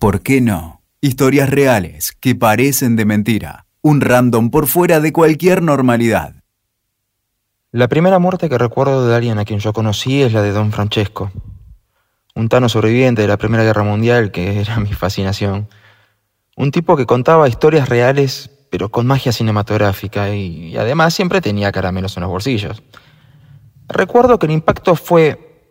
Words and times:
¿Por 0.00 0.22
qué 0.22 0.40
no? 0.40 0.80
Historias 1.02 1.50
reales 1.50 2.16
que 2.18 2.34
parecen 2.34 2.96
de 2.96 3.04
mentira. 3.04 3.66
Un 3.82 4.00
random 4.00 4.48
por 4.48 4.66
fuera 4.66 4.98
de 4.98 5.12
cualquier 5.12 5.62
normalidad. 5.62 6.36
La 7.70 7.86
primera 7.86 8.18
muerte 8.18 8.48
que 8.48 8.56
recuerdo 8.56 9.06
de 9.06 9.14
alguien 9.14 9.38
a 9.38 9.44
quien 9.44 9.60
yo 9.60 9.74
conocí 9.74 10.22
es 10.22 10.32
la 10.32 10.40
de 10.40 10.52
don 10.52 10.72
Francesco, 10.72 11.30
un 12.34 12.48
tano 12.48 12.70
sobreviviente 12.70 13.20
de 13.20 13.28
la 13.28 13.36
Primera 13.36 13.62
Guerra 13.62 13.82
Mundial 13.82 14.32
que 14.32 14.62
era 14.62 14.80
mi 14.80 14.90
fascinación. 14.94 15.68
Un 16.56 16.70
tipo 16.70 16.96
que 16.96 17.04
contaba 17.04 17.46
historias 17.46 17.90
reales 17.90 18.50
pero 18.70 18.88
con 18.88 19.06
magia 19.06 19.32
cinematográfica 19.32 20.34
y, 20.34 20.78
además 20.78 21.12
siempre 21.12 21.42
tenía 21.42 21.72
caramelos 21.72 22.16
en 22.16 22.22
los 22.22 22.30
bolsillos. 22.30 22.82
Recuerdo 23.86 24.38
que 24.38 24.46
el 24.46 24.52
impacto 24.52 24.96
fue 24.96 25.68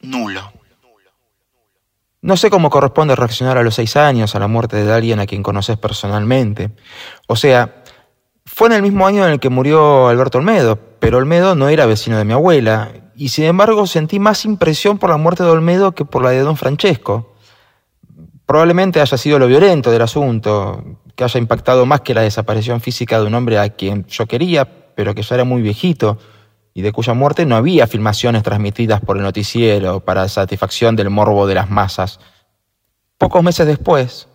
nulo. 0.00 0.57
No 2.20 2.36
sé 2.36 2.50
cómo 2.50 2.68
corresponde 2.68 3.14
reaccionar 3.14 3.58
a 3.58 3.62
los 3.62 3.76
seis 3.76 3.96
años 3.96 4.34
a 4.34 4.40
la 4.40 4.48
muerte 4.48 4.84
de 4.84 4.92
alguien 4.92 5.20
a 5.20 5.26
quien 5.26 5.42
conoces 5.42 5.76
personalmente. 5.76 6.70
O 7.28 7.36
sea, 7.36 7.82
fue 8.44 8.68
en 8.68 8.74
el 8.74 8.82
mismo 8.82 9.06
año 9.06 9.24
en 9.24 9.32
el 9.32 9.40
que 9.40 9.50
murió 9.50 10.08
Alberto 10.08 10.38
Olmedo, 10.38 10.78
pero 10.98 11.18
Olmedo 11.18 11.54
no 11.54 11.68
era 11.68 11.86
vecino 11.86 12.18
de 12.18 12.24
mi 12.24 12.32
abuela, 12.32 12.90
y 13.14 13.28
sin 13.28 13.44
embargo 13.44 13.86
sentí 13.86 14.18
más 14.18 14.44
impresión 14.44 14.98
por 14.98 15.10
la 15.10 15.16
muerte 15.16 15.44
de 15.44 15.50
Olmedo 15.50 15.92
que 15.92 16.04
por 16.04 16.22
la 16.22 16.30
de 16.30 16.40
don 16.40 16.56
Francesco. 16.56 17.34
Probablemente 18.46 19.00
haya 19.00 19.16
sido 19.16 19.38
lo 19.38 19.46
violento 19.46 19.92
del 19.92 20.02
asunto, 20.02 20.82
que 21.14 21.22
haya 21.22 21.38
impactado 21.38 21.86
más 21.86 22.00
que 22.00 22.14
la 22.14 22.22
desaparición 22.22 22.80
física 22.80 23.20
de 23.20 23.26
un 23.26 23.34
hombre 23.34 23.58
a 23.58 23.68
quien 23.70 24.06
yo 24.06 24.26
quería, 24.26 24.64
pero 24.94 25.14
que 25.14 25.22
ya 25.22 25.36
era 25.36 25.44
muy 25.44 25.62
viejito, 25.62 26.18
y 26.78 26.80
de 26.80 26.92
cuya 26.92 27.12
muerte 27.12 27.44
no 27.44 27.56
había 27.56 27.88
filmaciones 27.88 28.44
transmitidas 28.44 29.00
por 29.00 29.16
el 29.16 29.24
noticiero 29.24 29.98
para 29.98 30.28
satisfacción 30.28 30.94
del 30.94 31.10
morbo 31.10 31.48
de 31.48 31.56
las 31.56 31.68
masas. 31.68 32.20
Pocos 33.18 33.42
meses 33.42 33.66
después, 33.66 34.28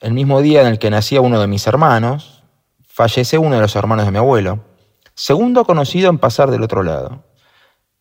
el 0.00 0.14
mismo 0.14 0.40
día 0.40 0.62
en 0.62 0.68
el 0.68 0.78
que 0.78 0.88
nacía 0.88 1.20
uno 1.20 1.38
de 1.38 1.46
mis 1.46 1.66
hermanos, 1.66 2.42
fallece 2.88 3.36
uno 3.36 3.56
de 3.56 3.60
los 3.60 3.76
hermanos 3.76 4.06
de 4.06 4.12
mi 4.12 4.16
abuelo, 4.16 4.64
segundo 5.12 5.66
conocido 5.66 6.08
en 6.08 6.16
pasar 6.16 6.50
del 6.50 6.62
otro 6.62 6.82
lado. 6.82 7.22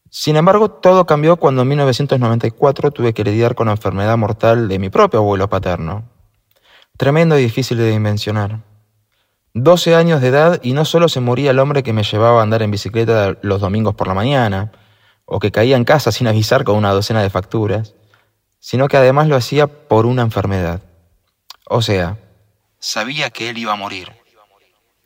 Sin 0.09 0.38
embargo, 0.38 0.72
todo 0.72 1.06
cambió 1.06 1.36
cuando 1.36 1.64
en 1.64 1.68
1994 1.68 2.92
tuve 2.92 3.14
que 3.14 3.25
lidiar 3.25 3.53
con 3.53 3.66
la 3.68 3.73
enfermedad 3.73 4.18
mortal 4.18 4.70
de 4.70 4.80
mi 4.80 4.90
propio 4.90 5.20
abuelo 5.20 5.50
paterno. 5.50 6.09
Tremendo 6.95 7.38
y 7.38 7.44
difícil 7.44 7.80
de 7.80 7.92
dimensionar. 7.92 8.62
12 9.54 9.96
años 9.96 10.22
de 10.22 10.30
edad 10.30 10.59
y 10.64 10.73
no 10.73 10.84
solo 10.84 11.08
se 11.09 11.20
moría 11.20 11.52
el 11.52 11.59
hombre 11.59 11.84
que 11.84 11.94
me 11.94 12.04
llevaba 12.04 12.40
a 12.40 12.44
andar 12.44 12.64
en 12.64 12.72
bicicleta 12.72 13.38
los 13.42 13.62
domingos 13.62 13.94
por 13.94 14.08
la 14.08 14.16
mañana, 14.16 14.72
o 15.26 15.40
que 15.40 15.52
caía 15.52 15.78
en 15.78 15.86
casa 15.86 16.12
sin 16.12 16.28
avisar 16.28 16.64
con 16.64 16.76
una 16.76 16.92
docena 16.92 17.22
de 17.22 17.30
facturas, 17.30 17.94
sino 18.59 18.88
que 18.88 18.98
además 18.98 19.28
lo 19.28 19.36
hacía 19.36 19.68
por 19.68 20.06
una 20.06 20.24
enfermedad. 20.24 20.81
O 21.66 21.81
sea, 21.81 22.18
sabía 22.80 23.30
que 23.30 23.50
él 23.50 23.58
iba 23.58 23.74
a 23.74 23.78
morir. 23.78 24.12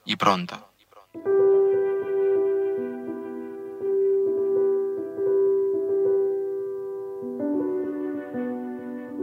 Y 0.06 0.16
pronto. 0.16 0.67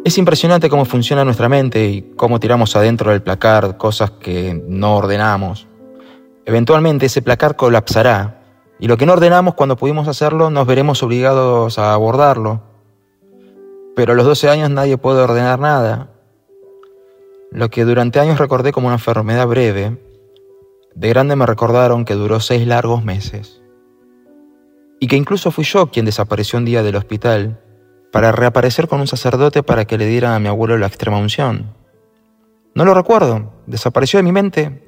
Es 0.05 0.19
impresionante 0.19 0.69
cómo 0.69 0.85
funciona 0.85 1.25
nuestra 1.25 1.49
mente 1.49 1.87
y 1.87 2.03
cómo 2.15 2.39
tiramos 2.39 2.77
adentro 2.77 3.11
del 3.11 3.23
placar 3.23 3.79
cosas 3.79 4.11
que 4.11 4.63
no 4.69 4.99
ordenamos. 4.99 5.67
Eventualmente 6.45 7.07
ese 7.07 7.23
placar 7.23 7.57
colapsará 7.57 8.43
y 8.79 8.87
lo 8.87 8.99
que 8.99 9.07
no 9.07 9.15
ordenamos 9.15 9.55
cuando 9.55 9.79
pudimos 9.79 10.07
hacerlo 10.07 10.51
nos 10.51 10.67
veremos 10.67 11.03
obligados 11.03 11.79
a 11.79 11.95
abordarlo. 11.95 12.61
Pero 13.97 14.13
a 14.13 14.15
los 14.15 14.27
12 14.27 14.51
años 14.51 14.69
nadie 14.69 14.99
puede 14.99 15.23
ordenar 15.23 15.59
nada. 15.59 16.11
Lo 17.51 17.71
que 17.71 17.87
durante 17.87 18.21
años 18.21 18.39
recordé 18.39 18.73
como 18.73 18.89
una 18.89 18.97
enfermedad 18.97 19.47
breve, 19.47 19.97
de 20.95 21.09
grande 21.09 21.35
me 21.35 21.47
recordaron 21.47 22.05
que 22.05 22.13
duró 22.13 22.41
seis 22.41 22.67
largos 22.67 23.03
meses. 23.03 23.63
Y 25.01 25.07
que 25.07 25.17
incluso 25.17 25.51
fui 25.51 25.65
yo 25.65 25.87
quien 25.87 26.05
desapareció 26.05 26.59
un 26.59 26.67
día 26.67 26.83
del 26.83 26.97
hospital 26.97 27.64
para 28.15 28.31
reaparecer 28.31 28.87
con 28.87 29.01
un 29.01 29.09
sacerdote 29.09 29.65
para 29.65 29.87
que 29.87 29.99
le 29.99 30.07
diera 30.07 30.37
a 30.37 30.39
mi 30.39 30.47
abuelo 30.47 30.79
la 30.79 30.87
extrema 30.87 31.19
unción. 31.19 31.75
No 32.73 32.85
lo 32.85 32.95
recuerdo, 32.95 33.53
desapareció 33.67 34.21
de 34.21 34.23
mi 34.23 34.31
mente, 34.31 34.85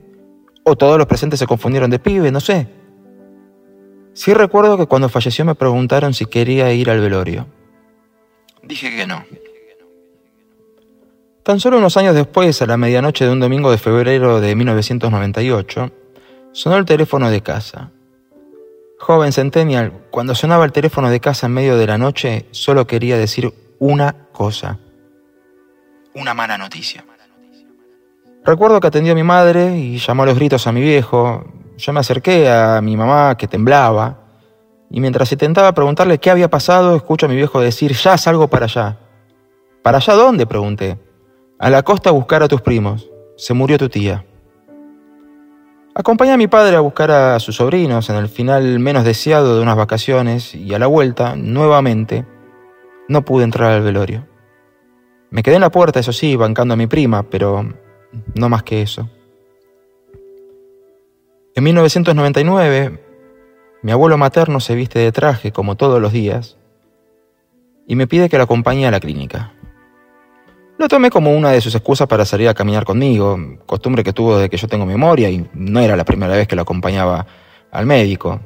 o 0.62 0.76
todos 0.76 0.96
los 0.96 1.08
presentes 1.08 1.40
se 1.40 1.46
confundieron 1.48 1.90
de 1.90 1.98
pibe, 1.98 2.30
no 2.30 2.38
sé. 2.38 2.68
Sí 4.12 4.32
recuerdo 4.32 4.78
que 4.78 4.86
cuando 4.86 5.08
falleció 5.08 5.44
me 5.44 5.56
preguntaron 5.56 6.14
si 6.14 6.26
quería 6.26 6.72
ir 6.72 6.88
al 6.88 7.00
velorio. 7.00 7.48
Dije 8.62 8.94
que 8.94 9.08
no. 9.08 9.24
Tan 11.42 11.58
solo 11.58 11.78
unos 11.78 11.96
años 11.96 12.14
después, 12.14 12.62
a 12.62 12.66
la 12.66 12.76
medianoche 12.76 13.24
de 13.24 13.32
un 13.32 13.40
domingo 13.40 13.72
de 13.72 13.78
febrero 13.78 14.40
de 14.40 14.54
1998, 14.54 15.90
sonó 16.52 16.76
el 16.76 16.84
teléfono 16.84 17.28
de 17.28 17.42
casa. 17.42 17.90
Joven 18.98 19.32
Centennial, 19.32 19.92
cuando 20.10 20.34
sonaba 20.34 20.64
el 20.64 20.72
teléfono 20.72 21.10
de 21.10 21.20
casa 21.20 21.46
en 21.46 21.52
medio 21.52 21.76
de 21.76 21.86
la 21.86 21.98
noche, 21.98 22.46
solo 22.50 22.86
quería 22.86 23.18
decir 23.18 23.52
una 23.78 24.28
cosa. 24.32 24.78
Una 26.14 26.32
mala 26.32 26.56
noticia. 26.56 27.04
Recuerdo 28.44 28.80
que 28.80 28.86
atendió 28.86 29.12
a 29.12 29.16
mi 29.16 29.22
madre 29.22 29.76
y 29.76 29.98
llamó 29.98 30.22
a 30.22 30.26
los 30.26 30.36
gritos 30.36 30.66
a 30.66 30.72
mi 30.72 30.80
viejo. 30.80 31.44
Yo 31.76 31.92
me 31.92 32.00
acerqué 32.00 32.48
a 32.48 32.80
mi 32.80 32.96
mamá, 32.96 33.36
que 33.36 33.48
temblaba, 33.48 34.18
y 34.90 35.00
mientras 35.00 35.30
intentaba 35.32 35.72
preguntarle 35.72 36.18
qué 36.18 36.30
había 36.30 36.48
pasado, 36.48 36.96
escucho 36.96 37.26
a 37.26 37.28
mi 37.28 37.36
viejo 37.36 37.60
decir, 37.60 37.92
ya 37.92 38.16
salgo 38.16 38.48
para 38.48 38.66
allá. 38.66 38.98
¿Para 39.82 39.98
allá 39.98 40.14
dónde? 40.14 40.46
pregunté. 40.46 40.98
A 41.58 41.70
la 41.70 41.82
costa 41.82 42.10
a 42.10 42.12
buscar 42.12 42.42
a 42.42 42.48
tus 42.48 42.60
primos. 42.60 43.08
Se 43.36 43.52
murió 43.52 43.78
tu 43.78 43.88
tía. 43.88 44.24
Acompañé 45.98 46.32
a 46.32 46.36
mi 46.36 46.46
padre 46.46 46.76
a 46.76 46.80
buscar 46.80 47.10
a 47.10 47.40
sus 47.40 47.56
sobrinos 47.56 48.10
en 48.10 48.16
el 48.16 48.28
final 48.28 48.78
menos 48.80 49.02
deseado 49.02 49.56
de 49.56 49.62
unas 49.62 49.78
vacaciones 49.78 50.54
y 50.54 50.74
a 50.74 50.78
la 50.78 50.88
vuelta, 50.88 51.36
nuevamente, 51.36 52.26
no 53.08 53.24
pude 53.24 53.44
entrar 53.44 53.72
al 53.72 53.80
velorio. 53.80 54.26
Me 55.30 55.42
quedé 55.42 55.54
en 55.54 55.62
la 55.62 55.70
puerta, 55.70 55.98
eso 55.98 56.12
sí, 56.12 56.36
bancando 56.36 56.74
a 56.74 56.76
mi 56.76 56.86
prima, 56.86 57.22
pero 57.22 57.66
no 58.34 58.48
más 58.50 58.62
que 58.62 58.82
eso. 58.82 59.08
En 61.54 61.64
1999, 61.64 63.02
mi 63.80 63.90
abuelo 63.90 64.18
materno 64.18 64.60
se 64.60 64.74
viste 64.74 64.98
de 64.98 65.12
traje 65.12 65.50
como 65.50 65.76
todos 65.76 65.98
los 65.98 66.12
días 66.12 66.58
y 67.86 67.96
me 67.96 68.06
pide 68.06 68.28
que 68.28 68.36
lo 68.36 68.44
acompañe 68.44 68.86
a 68.86 68.90
la 68.90 69.00
clínica. 69.00 69.54
Lo 70.78 70.88
tomé 70.88 71.10
como 71.10 71.34
una 71.34 71.50
de 71.50 71.60
sus 71.60 71.74
excusas 71.74 72.06
para 72.06 72.24
salir 72.24 72.48
a 72.48 72.54
caminar 72.54 72.84
conmigo, 72.84 73.38
costumbre 73.64 74.04
que 74.04 74.12
tuvo 74.12 74.36
desde 74.36 74.50
que 74.50 74.58
yo 74.58 74.68
tengo 74.68 74.84
memoria 74.84 75.30
y 75.30 75.48
no 75.54 75.80
era 75.80 75.96
la 75.96 76.04
primera 76.04 76.34
vez 76.34 76.46
que 76.46 76.56
lo 76.56 76.62
acompañaba 76.62 77.26
al 77.70 77.86
médico. 77.86 78.40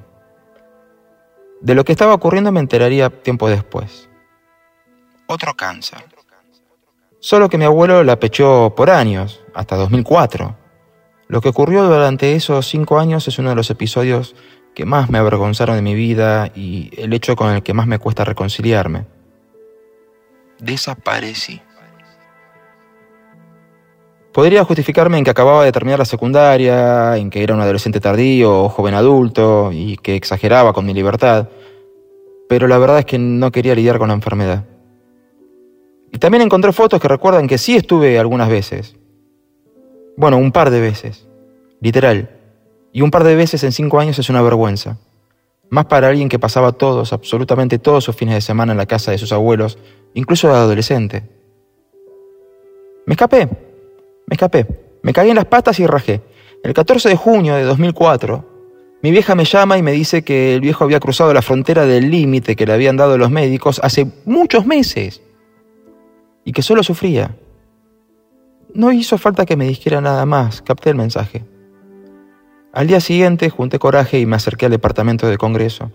De 1.61 1.75
lo 1.75 1.85
que 1.85 1.93
estaba 1.93 2.15
ocurriendo 2.15 2.53
me 2.53 2.61
enteraría 2.61 3.11
tiempo 3.11 3.49
después. 3.49 4.09
Otro 5.27 5.55
cáncer. 5.55 6.05
Solo 7.19 7.51
que 7.51 7.59
mi 7.59 7.65
abuelo 7.65 8.03
la 8.03 8.19
pechó 8.19 8.75
por 8.75 8.89
años, 8.89 9.45
hasta 9.55 9.77
2004. 9.77 10.57
Lo 11.29 11.41
que 11.43 11.51
ocurrió 11.51 11.85
durante 11.85 12.35
esos 12.35 12.67
cinco 12.67 12.99
años 12.99 13.29
es 13.29 13.39
uno 13.39 13.51
de 13.51 13.57
los 13.57 13.71
episodios 13.71 14.35
que 14.75 14.87
más 14.87 15.11
me 15.11 15.19
avergonzaron 15.19 15.77
de 15.77 15.83
mi 15.83 15.95
vida 15.95 16.51
y 16.55 16.91
el 16.97 17.13
hecho 17.13 17.37
con 17.37 17.53
el 17.53 17.63
que 17.63 17.75
más 17.75 17.87
me 17.87 17.99
cuesta 17.99 18.25
reconciliarme. 18.25 19.07
Desaparecí. 20.59 21.61
Podría 24.33 24.65
justificarme 24.65 25.19
en 25.19 25.25
que 25.25 25.31
acababa 25.31 25.65
de 25.65 25.73
terminar 25.73 25.99
la 25.99 26.05
secundaria, 26.05 27.17
en 27.17 27.31
que 27.31 27.43
era 27.43 27.55
un 27.55 27.61
adolescente 27.61 27.99
tardío 27.99 28.65
o 28.65 28.69
joven 28.69 28.95
adulto 28.95 29.71
y 29.73 29.97
que 29.97 30.15
exageraba 30.15 30.73
con 30.73 30.87
mi 30.87 30.95
libertad, 30.95 31.49
pero 32.49 32.69
la 32.69 32.79
verdad 32.79 33.01
es 33.01 33.07
que 33.07 33.19
no 33.19 33.51
quería 33.51 33.75
lidiar 33.75 33.99
con 33.99 34.09
la 34.09 34.15
enfermedad. 34.15 34.65
Y 36.13 36.19
también 36.19 36.43
encontré 36.43 36.73
fotos 36.73 37.01
que 37.01 37.09
recuerdan 37.09 37.49
que 37.49 37.59
sí 37.59 37.75
estuve 37.75 38.19
algunas 38.19 38.49
veces. 38.49 38.97
Bueno, 40.17 40.39
un 40.39 40.53
par 40.53 40.71
de 40.71 40.81
veces, 40.81 41.29
literal. 41.81 42.31
Y 42.93 43.03
un 43.03 43.11
par 43.11 43.25
de 43.25 43.35
veces 43.35 43.65
en 43.65 43.73
cinco 43.73 43.99
años 43.99 44.19
es 44.19 44.31
una 44.31 44.43
vergüenza. 44.43 44.99
Más 45.71 45.87
para 45.87 46.09
alguien 46.09 46.29
que 46.29 46.39
pasaba 46.39 46.73
todos, 46.73 47.13
absolutamente 47.13 47.79
todos 47.79 48.05
sus 48.05 48.17
fines 48.17 48.35
de 48.35 48.41
semana 48.41 48.73
en 48.73 48.79
la 48.79 48.87
casa 48.87 49.13
de 49.13 49.19
sus 49.19 49.33
abuelos, 49.33 49.79
incluso 50.15 50.49
de 50.49 50.55
adolescente. 50.55 51.23
Me 53.07 53.15
escapé, 53.15 53.49
me 54.31 54.35
escapé. 54.35 54.67
Me 55.03 55.13
caí 55.13 55.29
en 55.29 55.37
las 55.37 55.47
patas 55.47 55.81
y 55.81 55.87
rajé. 55.87 56.23
El 56.63 56.73
14 56.73 57.09
de 57.09 57.17
junio 57.17 57.57
de 57.57 57.65
2004, 57.65 58.49
mi 59.03 59.11
vieja 59.11 59.35
me 59.35 59.45
llama 59.45 59.77
y 59.77 59.83
me 59.83 59.93
dice 59.93 60.23
que 60.23 60.55
el 60.55 60.61
viejo 60.61 60.85
había 60.85 61.01
cruzado 61.01 61.35
la 61.35 61.43
frontera 61.43 61.85
del 61.85 62.11
límite 62.11 62.55
que 62.55 62.65
le 62.65 62.73
habían 62.73 62.97
dado 62.97 63.19
los 63.19 63.31
médicos 63.31 63.81
hace 63.83 64.07
muchos 64.27 64.67
meses 64.67 65.21
y 66.45 66.53
que 66.53 66.63
solo 66.63 66.83
sufría. 66.83 67.35
No 68.73 68.93
hizo 68.93 69.19
falta 69.19 69.47
que 69.47 69.57
me 69.57 69.67
dijera 69.67 70.01
nada 70.01 70.25
más, 70.27 70.63
capté 70.63 70.91
el 70.91 70.97
mensaje. 70.97 71.45
Al 72.73 72.87
día 72.87 73.01
siguiente 73.01 73.51
junté 73.51 73.81
coraje 73.81 74.21
y 74.21 74.27
me 74.27 74.37
acerqué 74.37 74.67
al 74.67 74.73
departamento 74.73 75.27
de 75.27 75.39
Congreso. 75.39 75.91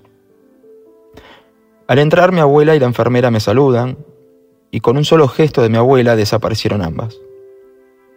Al 1.88 2.00
entrar 2.00 2.34
mi 2.34 2.42
abuela 2.42 2.76
y 2.76 2.80
la 2.80 2.88
enfermera 2.88 3.32
me 3.32 3.40
saludan, 3.40 3.98
y 4.72 4.82
con 4.82 4.98
un 4.98 5.06
solo 5.06 5.30
gesto 5.30 5.62
de 5.62 5.70
mi 5.70 5.78
abuela 5.78 6.18
desaparecieron 6.18 6.82
ambas. 6.82 7.16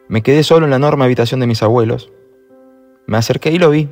Me 0.08 0.22
quedé 0.22 0.42
solo 0.42 0.64
en 0.64 0.70
la 0.70 0.76
enorme 0.76 1.04
habitación 1.04 1.40
de 1.40 1.46
mis 1.46 1.62
abuelos. 1.62 2.10
Me 3.06 3.18
acerqué 3.18 3.50
y 3.50 3.58
lo 3.58 3.68
vi, 3.70 3.90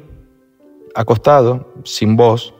acostado, 0.94 1.74
sin 1.84 2.16
voz, 2.16 2.54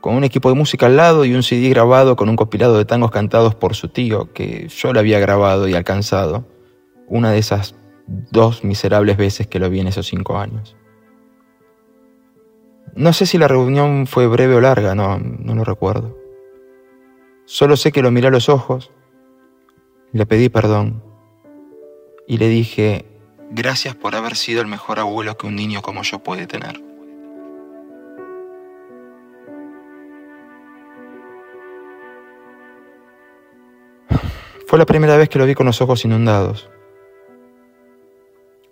con 0.00 0.16
un 0.16 0.24
equipo 0.24 0.48
de 0.48 0.56
música 0.56 0.86
al 0.86 0.96
lado 0.96 1.24
y 1.24 1.34
un 1.34 1.44
CD 1.44 1.68
grabado 1.68 2.16
con 2.16 2.28
un 2.28 2.34
compilado 2.34 2.76
de 2.76 2.84
tangos 2.84 3.12
cantados 3.12 3.54
por 3.54 3.76
su 3.76 3.88
tío, 3.88 4.32
que 4.32 4.66
yo 4.68 4.92
le 4.92 4.98
había 4.98 5.20
grabado 5.20 5.68
y 5.68 5.74
alcanzado, 5.74 6.46
una 7.06 7.30
de 7.30 7.38
esas 7.38 7.76
dos 8.06 8.64
miserables 8.64 9.16
veces 9.16 9.46
que 9.46 9.60
lo 9.60 9.70
vi 9.70 9.78
en 9.80 9.86
esos 9.86 10.06
cinco 10.06 10.38
años. 10.38 10.76
No 12.96 13.12
sé 13.12 13.26
si 13.26 13.38
la 13.38 13.46
reunión 13.46 14.08
fue 14.08 14.26
breve 14.26 14.56
o 14.56 14.60
larga, 14.60 14.96
no, 14.96 15.18
no 15.18 15.54
lo 15.54 15.62
recuerdo. 15.62 16.18
Solo 17.44 17.76
sé 17.76 17.92
que 17.92 18.02
lo 18.02 18.10
miré 18.10 18.26
a 18.26 18.32
los 18.32 18.48
ojos, 18.48 18.90
le 20.12 20.26
pedí 20.26 20.48
perdón 20.48 21.07
y 22.28 22.36
le 22.36 22.48
dije, 22.48 23.06
gracias 23.50 23.96
por 23.96 24.14
haber 24.14 24.36
sido 24.36 24.60
el 24.60 24.66
mejor 24.68 25.00
abuelo 25.00 25.38
que 25.38 25.46
un 25.46 25.56
niño 25.56 25.80
como 25.80 26.02
yo 26.02 26.18
puede 26.18 26.46
tener. 26.46 26.78
Fue 34.66 34.78
la 34.78 34.84
primera 34.84 35.16
vez 35.16 35.30
que 35.30 35.38
lo 35.38 35.46
vi 35.46 35.54
con 35.54 35.64
los 35.64 35.80
ojos 35.80 36.04
inundados. 36.04 36.68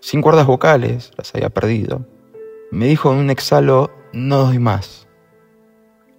Sin 0.00 0.20
cuerdas 0.20 0.46
vocales, 0.46 1.12
las 1.16 1.34
había 1.34 1.48
perdido. 1.48 2.06
Me 2.70 2.86
dijo 2.86 3.10
en 3.10 3.18
un 3.18 3.30
exhalo, 3.30 3.90
no 4.12 4.44
doy 4.44 4.58
más. 4.58 5.08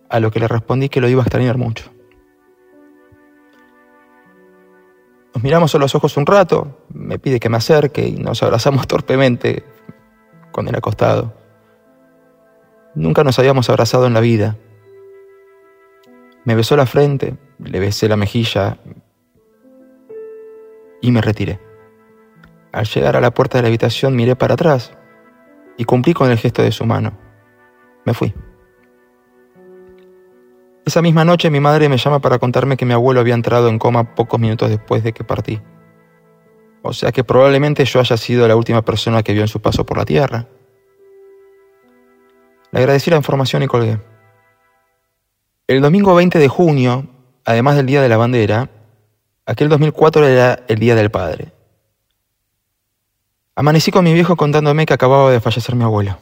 A 0.09 0.19
lo 0.19 0.31
que 0.31 0.39
le 0.39 0.47
respondí 0.47 0.89
que 0.89 1.01
lo 1.01 1.07
iba 1.07 1.21
a 1.21 1.25
extrañar 1.25 1.59
mucho. 1.59 1.91
Nos 5.35 5.43
miramos 5.43 5.75
a 5.75 5.77
los 5.77 5.93
ojos 5.93 6.17
un 6.17 6.25
rato, 6.25 6.86
me 6.97 7.19
pide 7.19 7.39
que 7.39 7.49
me 7.49 7.57
acerque 7.57 8.07
y 8.07 8.17
nos 8.17 8.41
abrazamos 8.43 8.87
torpemente 8.87 9.63
con 10.51 10.67
él 10.67 10.75
acostado. 10.75 11.33
Nunca 12.95 13.23
nos 13.23 13.37
habíamos 13.37 13.69
abrazado 13.69 14.07
en 14.07 14.13
la 14.13 14.19
vida. 14.19 14.57
Me 16.45 16.55
besó 16.55 16.75
la 16.75 16.85
frente, 16.85 17.35
le 17.59 17.79
besé 17.79 18.07
la 18.09 18.15
mejilla 18.15 18.77
y 21.01 21.11
me 21.11 21.21
retiré. 21.21 21.59
Al 22.71 22.85
llegar 22.85 23.15
a 23.15 23.21
la 23.21 23.31
puerta 23.31 23.57
de 23.57 23.63
la 23.63 23.67
habitación 23.67 24.15
miré 24.15 24.35
para 24.35 24.55
atrás 24.55 24.91
y 25.77 25.85
cumplí 25.85 26.13
con 26.13 26.31
el 26.31 26.37
gesto 26.37 26.63
de 26.63 26.71
su 26.71 26.85
mano. 26.85 27.17
Me 28.05 28.13
fui. 28.13 28.33
Esa 30.85 31.01
misma 31.01 31.25
noche 31.25 31.49
mi 31.51 31.59
madre 31.59 31.89
me 31.89 31.97
llama 31.97 32.19
para 32.19 32.39
contarme 32.39 32.77
que 32.77 32.85
mi 32.85 32.93
abuelo 32.93 33.19
había 33.19 33.35
entrado 33.35 33.67
en 33.67 33.77
coma 33.77 34.15
pocos 34.15 34.39
minutos 34.39 34.69
después 34.69 35.03
de 35.03 35.13
que 35.13 35.23
partí. 35.23 35.61
O 36.81 36.93
sea 36.93 37.11
que 37.11 37.23
probablemente 37.23 37.85
yo 37.85 37.99
haya 37.99 38.17
sido 38.17 38.47
la 38.47 38.55
última 38.55 38.83
persona 38.83 39.23
que 39.23 39.33
vio 39.33 39.41
en 39.41 39.47
su 39.47 39.61
paso 39.61 39.85
por 39.85 39.97
la 39.97 40.05
tierra. 40.05 40.47
Le 42.71 42.79
agradecí 42.79 43.09
la 43.09 43.17
información 43.17 43.63
y 43.63 43.67
colgué. 43.67 43.99
El 45.67 45.81
domingo 45.81 46.15
20 46.15 46.39
de 46.39 46.47
junio, 46.47 47.07
además 47.43 47.75
del 47.75 47.85
Día 47.85 48.01
de 48.01 48.09
la 48.09 48.17
Bandera, 48.17 48.69
Aquel 49.49 49.69
2004 49.69 50.27
era 50.27 50.65
el 50.67 50.77
Día 50.77 50.93
del 50.93 51.09
Padre. 51.09 51.53
Amanecí 53.55 53.91
con 53.91 54.03
mi 54.03 54.13
viejo 54.13 54.35
contándome 54.35 54.85
que 54.85 54.93
acababa 54.93 55.31
de 55.31 55.39
fallecer 55.39 55.73
mi 55.73 55.85
abuelo. 55.85 56.17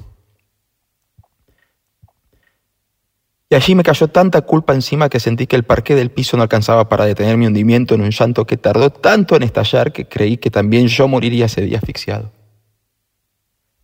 Allí 3.56 3.74
me 3.74 3.84
cayó 3.84 4.08
tanta 4.10 4.42
culpa 4.42 4.74
encima 4.74 5.08
que 5.08 5.20
sentí 5.20 5.48
que 5.48 5.56
el 5.56 5.64
parqué 5.64 5.96
del 5.96 6.12
piso 6.12 6.36
no 6.36 6.44
alcanzaba 6.44 6.90
para 6.90 7.06
detener 7.06 7.38
mi 7.38 7.48
hundimiento 7.48 7.96
en 7.96 8.02
un 8.02 8.12
llanto 8.12 8.46
que 8.46 8.58
tardó 8.58 8.90
tanto 8.90 9.36
en 9.36 9.44
estallar 9.44 9.94
que 9.94 10.10
creí 10.10 10.38
que 10.38 10.52
también 10.52 10.88
yo 10.88 11.08
moriría 11.08 11.46
ese 11.46 11.62
día 11.62 11.78
asfixiado. 11.78 12.32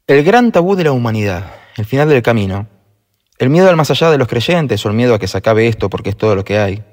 El 0.07 0.23
gran 0.23 0.51
tabú 0.51 0.75
de 0.75 0.83
la 0.83 0.91
humanidad, 0.91 1.53
el 1.77 1.85
final 1.85 2.09
del 2.09 2.21
camino, 2.21 2.68
el 3.38 3.50
miedo 3.50 3.69
al 3.69 3.77
más 3.77 3.89
allá 3.91 4.12
de 4.12 4.18
los 4.18 4.27
creyentes 4.27 4.85
o 4.85 4.89
el 4.89 4.95
miedo 4.95 5.15
a 5.15 5.19
que 5.19 5.27
se 5.27 5.38
acabe 5.38 5.68
esto 5.68 5.89
porque 5.89 6.09
es 6.09 6.18
todo 6.18 6.35
lo 6.35 6.44
que 6.44 6.59
hay, 6.59 6.83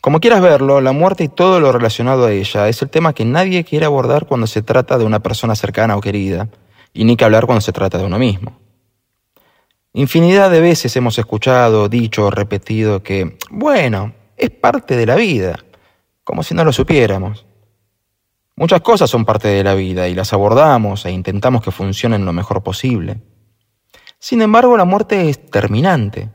como 0.00 0.20
quieras 0.20 0.40
verlo, 0.40 0.80
la 0.80 0.92
muerte 0.92 1.24
y 1.24 1.28
todo 1.28 1.58
lo 1.58 1.72
relacionado 1.72 2.26
a 2.26 2.32
ella 2.32 2.68
es 2.68 2.82
el 2.82 2.90
tema 2.90 3.12
que 3.12 3.24
nadie 3.24 3.64
quiere 3.64 3.86
abordar 3.86 4.26
cuando 4.26 4.46
se 4.46 4.62
trata 4.62 4.98
de 4.98 5.04
una 5.04 5.20
persona 5.20 5.56
cercana 5.56 5.96
o 5.96 6.00
querida, 6.00 6.48
y 6.92 7.04
ni 7.04 7.16
que 7.16 7.24
hablar 7.24 7.46
cuando 7.46 7.60
se 7.60 7.72
trata 7.72 7.98
de 7.98 8.04
uno 8.04 8.18
mismo. 8.18 8.65
Infinidad 9.96 10.50
de 10.50 10.60
veces 10.60 10.94
hemos 10.96 11.18
escuchado, 11.18 11.88
dicho 11.88 12.30
repetido 12.30 13.02
que, 13.02 13.38
bueno, 13.48 14.12
es 14.36 14.50
parte 14.50 14.94
de 14.94 15.06
la 15.06 15.14
vida, 15.14 15.64
como 16.22 16.42
si 16.42 16.54
no 16.54 16.64
lo 16.66 16.72
supiéramos. 16.74 17.46
Muchas 18.56 18.82
cosas 18.82 19.08
son 19.08 19.24
parte 19.24 19.48
de 19.48 19.64
la 19.64 19.72
vida 19.72 20.06
y 20.06 20.14
las 20.14 20.34
abordamos 20.34 21.06
e 21.06 21.12
intentamos 21.12 21.62
que 21.62 21.70
funcionen 21.70 22.26
lo 22.26 22.34
mejor 22.34 22.62
posible. 22.62 23.22
Sin 24.18 24.42
embargo, 24.42 24.76
la 24.76 24.84
muerte 24.84 25.30
es 25.30 25.46
terminante. 25.50 26.28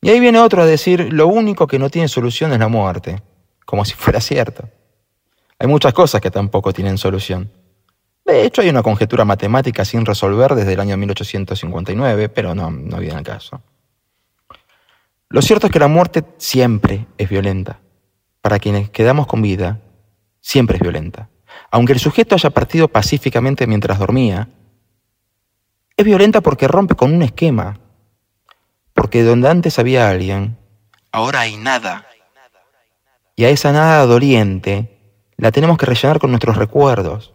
Y 0.00 0.08
ahí 0.08 0.18
viene 0.18 0.38
otro 0.38 0.62
a 0.62 0.66
decir, 0.66 1.12
lo 1.12 1.26
único 1.26 1.66
que 1.66 1.78
no 1.78 1.90
tiene 1.90 2.08
solución 2.08 2.54
es 2.54 2.58
la 2.58 2.68
muerte, 2.68 3.22
como 3.66 3.84
si 3.84 3.92
fuera 3.92 4.22
cierto. 4.22 4.66
Hay 5.58 5.66
muchas 5.66 5.92
cosas 5.92 6.22
que 6.22 6.30
tampoco 6.30 6.72
tienen 6.72 6.96
solución. 6.96 7.50
De 8.24 8.44
hecho, 8.44 8.62
hay 8.62 8.68
una 8.68 8.82
conjetura 8.82 9.24
matemática 9.24 9.84
sin 9.84 10.06
resolver 10.06 10.54
desde 10.54 10.74
el 10.74 10.80
año 10.80 10.96
1859, 10.96 12.28
pero 12.28 12.54
no, 12.54 12.70
no 12.70 12.98
viene 12.98 13.16
al 13.16 13.24
caso. 13.24 13.60
Lo 15.28 15.42
cierto 15.42 15.66
es 15.66 15.72
que 15.72 15.78
la 15.78 15.88
muerte 15.88 16.24
siempre 16.36 17.06
es 17.18 17.28
violenta. 17.28 17.80
Para 18.40 18.58
quienes 18.58 18.90
quedamos 18.90 19.26
con 19.26 19.40
vida, 19.40 19.80
siempre 20.40 20.76
es 20.76 20.82
violenta. 20.82 21.30
Aunque 21.70 21.94
el 21.94 22.00
sujeto 22.00 22.34
haya 22.34 22.50
partido 22.50 22.88
pacíficamente 22.88 23.66
mientras 23.66 23.98
dormía, 23.98 24.48
es 25.96 26.04
violenta 26.04 26.40
porque 26.40 26.68
rompe 26.68 26.94
con 26.94 27.14
un 27.14 27.22
esquema, 27.22 27.80
porque 28.94 29.22
donde 29.22 29.48
antes 29.48 29.78
había 29.78 30.08
alguien, 30.08 30.58
ahora 31.12 31.40
hay 31.40 31.56
nada. 31.56 32.06
Y 33.36 33.44
a 33.44 33.50
esa 33.50 33.72
nada 33.72 34.04
doliente 34.06 34.98
la 35.36 35.50
tenemos 35.50 35.78
que 35.78 35.86
rellenar 35.86 36.18
con 36.18 36.30
nuestros 36.30 36.56
recuerdos. 36.56 37.34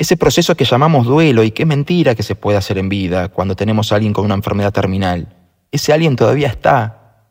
Ese 0.00 0.16
proceso 0.16 0.54
que 0.54 0.64
llamamos 0.64 1.04
duelo 1.04 1.44
y 1.44 1.50
qué 1.50 1.66
mentira 1.66 2.14
que 2.14 2.22
se 2.22 2.34
puede 2.34 2.56
hacer 2.56 2.78
en 2.78 2.88
vida 2.88 3.28
cuando 3.28 3.54
tenemos 3.54 3.92
a 3.92 3.96
alguien 3.96 4.14
con 4.14 4.24
una 4.24 4.34
enfermedad 4.34 4.72
terminal. 4.72 5.36
Ese 5.70 5.92
alguien 5.92 6.16
todavía 6.16 6.48
está. 6.48 7.26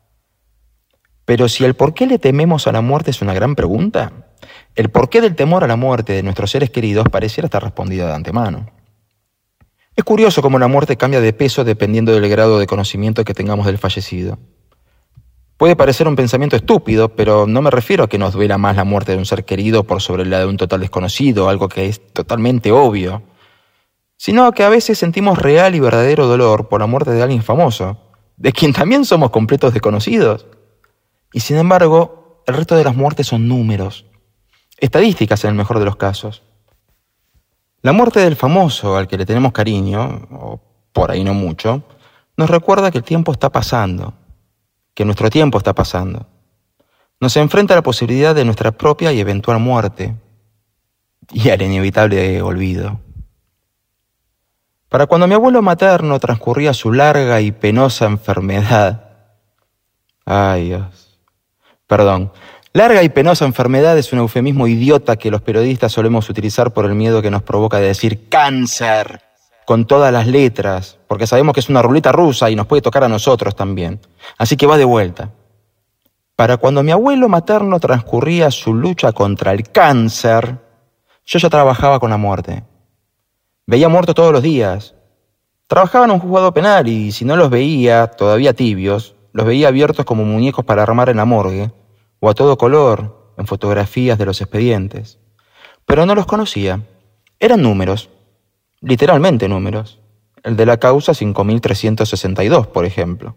Pero 1.24 1.48
si 1.48 1.64
el 1.64 1.74
por 1.74 1.94
qué 1.94 2.06
le 2.06 2.20
tememos 2.20 2.68
a 2.68 2.72
la 2.72 2.80
muerte 2.80 3.10
es 3.10 3.22
una 3.22 3.34
gran 3.34 3.56
pregunta, 3.56 4.12
el 4.76 4.88
porqué 4.88 5.20
del 5.20 5.34
temor 5.34 5.64
a 5.64 5.66
la 5.66 5.74
muerte 5.74 6.12
de 6.12 6.22
nuestros 6.22 6.52
seres 6.52 6.70
queridos 6.70 7.08
pareciera 7.10 7.46
estar 7.46 7.60
respondido 7.60 8.06
de 8.06 8.14
antemano. 8.14 8.70
Es 9.96 10.04
curioso 10.04 10.40
cómo 10.40 10.60
la 10.60 10.68
muerte 10.68 10.96
cambia 10.96 11.20
de 11.20 11.32
peso 11.32 11.64
dependiendo 11.64 12.12
del 12.12 12.28
grado 12.28 12.60
de 12.60 12.68
conocimiento 12.68 13.24
que 13.24 13.34
tengamos 13.34 13.66
del 13.66 13.78
fallecido. 13.78 14.38
Puede 15.60 15.76
parecer 15.76 16.08
un 16.08 16.16
pensamiento 16.16 16.56
estúpido, 16.56 17.10
pero 17.10 17.46
no 17.46 17.60
me 17.60 17.70
refiero 17.70 18.04
a 18.04 18.08
que 18.08 18.16
nos 18.16 18.32
duela 18.32 18.56
más 18.56 18.76
la 18.76 18.84
muerte 18.84 19.12
de 19.12 19.18
un 19.18 19.26
ser 19.26 19.44
querido 19.44 19.84
por 19.84 20.00
sobre 20.00 20.24
la 20.24 20.38
de 20.38 20.46
un 20.46 20.56
total 20.56 20.80
desconocido, 20.80 21.50
algo 21.50 21.68
que 21.68 21.84
es 21.84 22.00
totalmente 22.14 22.72
obvio, 22.72 23.24
sino 24.16 24.46
a 24.46 24.52
que 24.52 24.62
a 24.62 24.70
veces 24.70 24.96
sentimos 24.96 25.36
real 25.36 25.74
y 25.74 25.80
verdadero 25.80 26.26
dolor 26.26 26.70
por 26.70 26.80
la 26.80 26.86
muerte 26.86 27.10
de 27.10 27.22
alguien 27.22 27.42
famoso, 27.42 27.98
de 28.38 28.54
quien 28.54 28.72
también 28.72 29.04
somos 29.04 29.28
completos 29.28 29.74
desconocidos. 29.74 30.46
Y 31.30 31.40
sin 31.40 31.58
embargo, 31.58 32.42
el 32.46 32.54
resto 32.54 32.74
de 32.74 32.84
las 32.84 32.96
muertes 32.96 33.26
son 33.26 33.46
números, 33.46 34.06
estadísticas 34.78 35.44
en 35.44 35.50
el 35.50 35.56
mejor 35.56 35.78
de 35.78 35.84
los 35.84 35.96
casos. 35.96 36.42
La 37.82 37.92
muerte 37.92 38.20
del 38.20 38.34
famoso 38.34 38.96
al 38.96 39.08
que 39.08 39.18
le 39.18 39.26
tenemos 39.26 39.52
cariño, 39.52 40.26
o 40.30 40.58
por 40.94 41.10
ahí 41.10 41.22
no 41.22 41.34
mucho, 41.34 41.82
nos 42.38 42.48
recuerda 42.48 42.90
que 42.90 42.96
el 42.96 43.04
tiempo 43.04 43.30
está 43.30 43.52
pasando, 43.52 44.14
que 44.94 45.04
nuestro 45.04 45.30
tiempo 45.30 45.58
está 45.58 45.74
pasando. 45.74 46.26
Nos 47.20 47.36
enfrenta 47.36 47.74
a 47.74 47.78
la 47.78 47.82
posibilidad 47.82 48.34
de 48.34 48.44
nuestra 48.44 48.72
propia 48.72 49.12
y 49.12 49.20
eventual 49.20 49.58
muerte 49.60 50.14
y 51.32 51.50
al 51.50 51.62
inevitable 51.62 52.40
olvido. 52.42 53.00
Para 54.88 55.06
cuando 55.06 55.26
mi 55.26 55.34
abuelo 55.34 55.62
materno 55.62 56.18
transcurría 56.18 56.74
su 56.74 56.92
larga 56.92 57.40
y 57.40 57.52
penosa 57.52 58.06
enfermedad, 58.06 59.10
ay 60.24 60.68
Dios, 60.68 61.18
perdón, 61.86 62.32
Larga 62.72 63.02
y 63.02 63.08
penosa 63.08 63.46
enfermedad 63.46 63.98
es 63.98 64.12
un 64.12 64.20
eufemismo 64.20 64.68
idiota 64.68 65.16
que 65.16 65.32
los 65.32 65.42
periodistas 65.42 65.90
solemos 65.90 66.30
utilizar 66.30 66.72
por 66.72 66.84
el 66.84 66.94
miedo 66.94 67.20
que 67.20 67.30
nos 67.30 67.42
provoca 67.42 67.78
de 67.80 67.88
decir 67.88 68.28
cáncer 68.28 69.20
con 69.70 69.84
todas 69.84 70.12
las 70.12 70.26
letras, 70.26 70.98
porque 71.06 71.28
sabemos 71.28 71.54
que 71.54 71.60
es 71.60 71.68
una 71.68 71.80
ruleta 71.80 72.10
rusa 72.10 72.50
y 72.50 72.56
nos 72.56 72.66
puede 72.66 72.82
tocar 72.82 73.04
a 73.04 73.08
nosotros 73.08 73.54
también. 73.54 74.00
Así 74.36 74.56
que 74.56 74.66
va 74.66 74.76
de 74.76 74.84
vuelta. 74.84 75.30
Para 76.34 76.56
cuando 76.56 76.82
mi 76.82 76.90
abuelo 76.90 77.28
materno 77.28 77.78
transcurría 77.78 78.50
su 78.50 78.74
lucha 78.74 79.12
contra 79.12 79.52
el 79.52 79.70
cáncer, 79.70 80.58
yo 81.24 81.38
ya 81.38 81.48
trabajaba 81.48 82.00
con 82.00 82.10
la 82.10 82.16
muerte. 82.16 82.64
Veía 83.64 83.88
muertos 83.88 84.16
todos 84.16 84.32
los 84.32 84.42
días. 84.42 84.96
Trabajaba 85.68 86.06
en 86.06 86.10
un 86.10 86.18
juzgado 86.18 86.52
penal 86.52 86.88
y 86.88 87.12
si 87.12 87.24
no 87.24 87.36
los 87.36 87.48
veía, 87.48 88.08
todavía 88.08 88.54
tibios, 88.54 89.14
los 89.32 89.46
veía 89.46 89.68
abiertos 89.68 90.04
como 90.04 90.24
muñecos 90.24 90.64
para 90.64 90.82
armar 90.82 91.10
en 91.10 91.18
la 91.18 91.26
morgue 91.26 91.70
o 92.18 92.28
a 92.28 92.34
todo 92.34 92.58
color, 92.58 93.34
en 93.38 93.46
fotografías 93.46 94.18
de 94.18 94.26
los 94.26 94.40
expedientes, 94.40 95.20
pero 95.86 96.06
no 96.06 96.16
los 96.16 96.26
conocía. 96.26 96.80
Eran 97.38 97.62
números, 97.62 98.10
literalmente 98.80 99.48
números. 99.48 100.00
El 100.42 100.56
de 100.56 100.66
la 100.66 100.78
causa 100.78 101.14
5362, 101.14 102.66
por 102.66 102.84
ejemplo. 102.84 103.36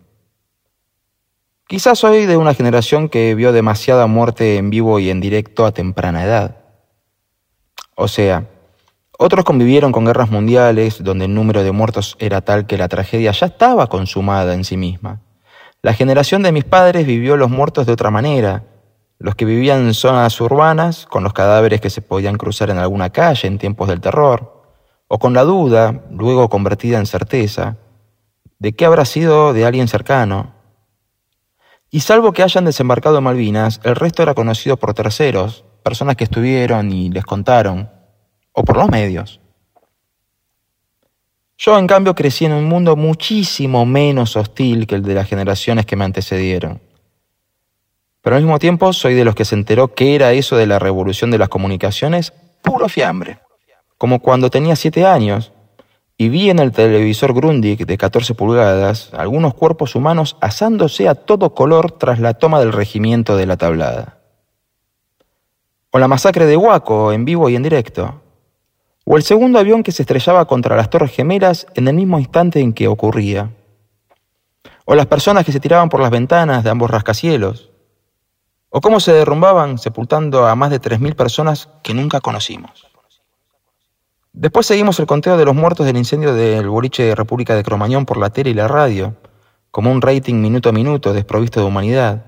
Quizás 1.68 2.00
soy 2.00 2.26
de 2.26 2.38
una 2.38 2.54
generación 2.54 3.10
que 3.10 3.36
vio 3.36 3.52
demasiada 3.52 4.08
muerte 4.08 4.58
en 4.58 4.70
vivo 4.70 5.00
y 5.00 5.10
en 5.10 5.22
directo 5.22 5.66
a 5.66 5.72
temprana 5.72 6.24
edad. 6.24 6.58
O 7.96 8.08
sea, 8.08 8.50
otros 9.18 9.46
convivieron 9.46 9.92
con 9.92 10.06
guerras 10.06 10.30
mundiales 10.30 11.04
donde 11.04 11.26
el 11.26 11.34
número 11.34 11.64
de 11.64 11.72
muertos 11.72 12.16
era 12.20 12.42
tal 12.42 12.66
que 12.68 12.78
la 12.78 12.88
tragedia 12.88 13.32
ya 13.32 13.46
estaba 13.46 13.88
consumada 13.88 14.54
en 14.54 14.64
sí 14.64 14.78
misma. 14.78 15.22
La 15.82 15.94
generación 15.94 16.44
de 16.44 16.52
mis 16.52 16.64
padres 16.64 17.06
vivió 17.06 17.38
los 17.38 17.50
muertos 17.50 17.86
de 17.86 17.94
otra 17.94 18.10
manera, 18.10 18.64
los 19.20 19.36
que 19.36 19.46
vivían 19.46 19.86
en 19.86 19.94
zonas 19.94 20.40
urbanas, 20.42 21.06
con 21.06 21.24
los 21.24 21.34
cadáveres 21.34 21.82
que 21.82 21.90
se 21.90 22.02
podían 22.02 22.36
cruzar 22.36 22.70
en 22.70 22.78
alguna 22.78 23.10
calle 23.10 23.48
en 23.48 23.58
tiempos 23.58 23.88
del 23.88 24.02
terror, 24.02 24.53
o 25.14 25.20
con 25.20 25.36
la 25.36 25.44
duda, 25.44 26.02
luego 26.10 26.50
convertida 26.50 26.98
en 26.98 27.06
certeza, 27.06 27.78
de 28.58 28.74
qué 28.74 28.84
habrá 28.84 29.06
sido 29.06 29.54
de 29.54 29.64
alguien 29.64 29.88
cercano. 29.88 30.56
Y 31.92 32.00
salvo 32.00 32.34
que 32.34 32.42
hayan 32.42 32.66
desembarcado 32.66 33.20
en 33.20 33.26
Malvinas, 33.26 33.80
el 33.84 33.96
resto 33.96 34.24
era 34.24 34.34
conocido 34.34 34.76
por 34.76 34.96
terceros, 34.96 35.66
personas 35.84 36.16
que 36.16 36.24
estuvieron 36.24 36.92
y 36.92 37.12
les 37.12 37.26
contaron, 37.26 37.92
o 38.54 38.64
por 38.64 38.76
los 38.76 38.90
medios. 38.90 39.40
Yo, 41.60 41.78
en 41.78 41.86
cambio, 41.86 42.16
crecí 42.16 42.46
en 42.46 42.54
un 42.54 42.66
mundo 42.66 42.96
muchísimo 42.96 43.86
menos 43.86 44.36
hostil 44.36 44.88
que 44.88 44.96
el 44.96 45.04
de 45.04 45.14
las 45.14 45.30
generaciones 45.30 45.86
que 45.86 45.96
me 45.96 46.06
antecedieron. 46.06 46.82
Pero 48.24 48.36
al 48.36 48.42
mismo 48.42 48.58
tiempo 48.58 48.92
soy 48.94 49.14
de 49.14 49.26
los 49.26 49.36
que 49.36 49.46
se 49.46 49.54
enteró 49.54 49.94
que 49.94 50.16
era 50.16 50.34
eso 50.34 50.58
de 50.58 50.66
la 50.66 50.80
revolución 50.80 51.30
de 51.30 51.38
las 51.38 51.50
comunicaciones 51.50 52.34
puro 52.64 52.90
fiambre. 52.90 53.43
Como 54.04 54.20
cuando 54.20 54.50
tenía 54.50 54.76
siete 54.76 55.06
años 55.06 55.54
y 56.18 56.28
vi 56.28 56.50
en 56.50 56.60
el 56.60 56.74
televisor 56.74 57.34
Grundig 57.34 57.86
de 57.86 57.98
14 57.98 58.36
pulgadas 58.36 59.10
algunos 59.14 59.54
cuerpos 59.54 59.96
humanos 59.96 60.36
asándose 60.42 61.08
a 61.08 61.16
todo 61.16 61.56
color 61.56 61.90
tras 61.92 62.20
la 62.20 62.34
toma 62.34 62.60
del 62.60 62.74
regimiento 62.74 63.38
de 63.38 63.46
la 63.46 63.56
tablada. 63.56 64.18
O 65.90 66.00
la 66.00 66.10
masacre 66.10 66.46
de 66.46 66.58
Huaco 66.58 67.14
en 67.14 67.24
vivo 67.24 67.48
y 67.48 67.56
en 67.56 67.64
directo. 67.64 68.22
O 69.06 69.16
el 69.16 69.24
segundo 69.24 69.58
avión 69.58 69.84
que 69.84 69.94
se 69.94 70.02
estrellaba 70.02 70.44
contra 70.48 70.76
las 70.76 70.90
Torres 70.90 71.14
Gemelas 71.14 71.66
en 71.74 71.88
el 71.88 71.96
mismo 71.96 72.20
instante 72.20 72.60
en 72.60 72.74
que 72.74 72.90
ocurría. 72.90 73.52
O 74.84 74.96
las 74.96 75.06
personas 75.06 75.46
que 75.46 75.54
se 75.54 75.62
tiraban 75.62 75.88
por 75.88 76.02
las 76.02 76.12
ventanas 76.12 76.66
de 76.66 76.70
ambos 76.70 76.92
rascacielos. 76.92 77.72
O 78.68 78.82
cómo 78.82 79.00
se 79.00 79.14
derrumbaban 79.14 79.78
sepultando 79.78 80.46
a 80.46 80.56
más 80.56 80.72
de 80.72 80.82
3.000 80.82 81.16
personas 81.16 81.70
que 81.84 81.94
nunca 81.94 82.20
conocimos. 82.20 82.93
Después 84.36 84.66
seguimos 84.66 85.00
el 85.00 85.06
conteo 85.06 85.38
de 85.38 85.46
los 85.46 85.54
muertos 85.54 85.86
del 85.86 85.96
incendio 85.96 86.34
del 86.34 86.68
boliche 86.68 87.04
de 87.04 87.14
República 87.14 87.56
de 87.56 87.62
Cromañón 87.62 88.08
por 88.08 88.18
la 88.18 88.32
tele 88.32 88.50
y 88.50 88.56
la 88.56 88.68
radio, 88.68 89.16
como 89.70 89.92
un 89.92 90.02
rating 90.02 90.42
minuto 90.42 90.70
a 90.70 90.72
minuto 90.72 91.14
desprovisto 91.14 91.60
de 91.60 91.68
humanidad. 91.68 92.26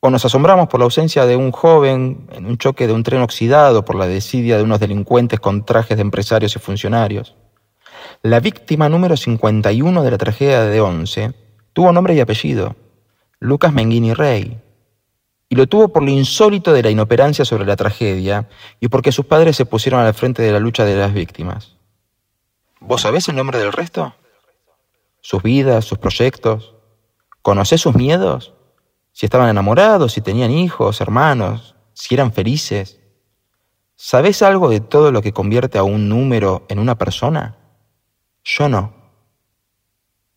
O 0.00 0.10
nos 0.10 0.24
asombramos 0.24 0.66
por 0.66 0.80
la 0.80 0.84
ausencia 0.84 1.24
de 1.24 1.36
un 1.36 1.52
joven 1.52 2.26
en 2.32 2.46
un 2.46 2.58
choque 2.58 2.88
de 2.88 2.92
un 2.92 3.04
tren 3.04 3.22
oxidado 3.22 3.84
por 3.84 3.94
la 3.94 4.08
desidia 4.08 4.56
de 4.56 4.64
unos 4.64 4.80
delincuentes 4.80 5.38
con 5.38 5.64
trajes 5.64 5.96
de 5.96 6.02
empresarios 6.02 6.56
y 6.56 6.58
funcionarios. 6.58 7.36
La 8.22 8.40
víctima 8.40 8.88
número 8.88 9.16
51 9.16 10.02
de 10.02 10.10
la 10.10 10.18
tragedia 10.18 10.64
de 10.64 10.80
Once 10.80 11.32
tuvo 11.72 11.92
nombre 11.92 12.14
y 12.14 12.20
apellido, 12.20 12.74
Lucas 13.38 13.72
Menghini 13.72 14.14
Rey, 14.14 14.60
y 15.50 15.56
lo 15.56 15.66
tuvo 15.66 15.88
por 15.88 16.04
lo 16.04 16.10
insólito 16.10 16.72
de 16.72 16.84
la 16.84 16.90
inoperancia 16.90 17.44
sobre 17.44 17.66
la 17.66 17.74
tragedia 17.74 18.48
y 18.78 18.86
porque 18.86 19.10
sus 19.10 19.26
padres 19.26 19.56
se 19.56 19.66
pusieron 19.66 20.00
al 20.00 20.14
frente 20.14 20.42
de 20.42 20.52
la 20.52 20.60
lucha 20.60 20.84
de 20.84 20.94
las 20.94 21.12
víctimas. 21.12 21.74
¿Vos 22.78 23.02
sabés 23.02 23.28
el 23.28 23.34
nombre 23.34 23.58
del 23.58 23.72
resto? 23.72 24.14
¿Sus 25.20 25.42
vidas, 25.42 25.84
sus 25.84 25.98
proyectos? 25.98 26.74
¿Conocés 27.42 27.80
sus 27.80 27.96
miedos? 27.96 28.54
Si 29.12 29.26
estaban 29.26 29.48
enamorados, 29.48 30.12
si 30.12 30.20
tenían 30.20 30.52
hijos, 30.52 31.00
hermanos, 31.00 31.74
si 31.94 32.14
eran 32.14 32.32
felices. 32.32 33.00
¿Sabés 33.96 34.42
algo 34.42 34.70
de 34.70 34.78
todo 34.78 35.10
lo 35.10 35.20
que 35.20 35.32
convierte 35.32 35.78
a 35.78 35.82
un 35.82 36.08
número 36.08 36.64
en 36.68 36.78
una 36.78 36.96
persona? 36.96 37.56
Yo 38.44 38.68
no. 38.68 38.94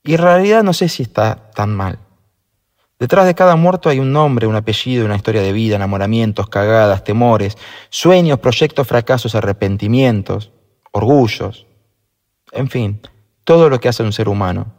Y 0.03 0.15
en 0.15 0.22
realidad 0.22 0.63
no 0.63 0.74
sé 0.74 0.89
si 0.89 1.03
está 1.03 1.51
tan 1.51 1.75
mal. 1.75 2.00
Detrás 3.03 3.25
de 3.25 3.36
cada 3.36 3.57
muerto 3.57 3.89
hay 3.89 4.00
un 4.00 4.13
nombre, 4.13 4.48
un 4.48 4.55
apellido, 4.55 5.03
una 5.03 5.17
historia 5.17 5.41
de 5.41 5.51
vida, 5.51 5.75
enamoramientos, 5.75 6.48
cagadas, 6.48 7.03
temores, 7.03 7.57
sueños, 7.89 8.39
proyectos, 8.39 8.88
fracasos, 8.88 9.36
arrepentimientos, 9.36 10.53
orgullos. 10.93 11.67
En 12.53 12.69
fin, 12.69 13.01
todo 13.43 13.69
lo 13.69 13.81
que 13.81 13.89
hace 13.89 14.03
un 14.03 14.13
ser 14.13 14.29
humano. 14.29 14.74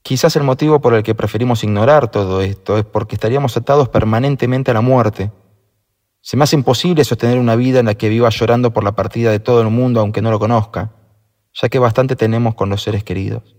Quizás 0.00 0.36
el 0.36 0.44
motivo 0.44 0.80
por 0.80 0.94
el 0.94 1.02
que 1.02 1.14
preferimos 1.14 1.62
ignorar 1.64 2.10
todo 2.10 2.40
esto 2.40 2.78
es 2.78 2.86
porque 2.86 3.16
estaríamos 3.16 3.54
atados 3.58 3.90
permanentemente 3.90 4.70
a 4.70 4.74
la 4.74 4.80
muerte. 4.80 5.30
Se 6.22 6.38
me 6.38 6.44
hace 6.44 6.56
imposible 6.56 7.04
sostener 7.04 7.38
una 7.38 7.56
vida 7.56 7.80
en 7.80 7.84
la 7.84 7.94
que 7.94 8.08
viva 8.08 8.30
llorando 8.30 8.72
por 8.72 8.84
la 8.84 8.92
partida 8.92 9.30
de 9.30 9.38
todo 9.38 9.60
el 9.60 9.68
mundo 9.68 10.00
aunque 10.00 10.22
no 10.22 10.30
lo 10.30 10.38
conozca, 10.38 10.92
ya 11.52 11.68
que 11.68 11.78
bastante 11.78 12.16
tenemos 12.16 12.54
con 12.54 12.70
los 12.70 12.80
seres 12.80 13.04
queridos 13.04 13.55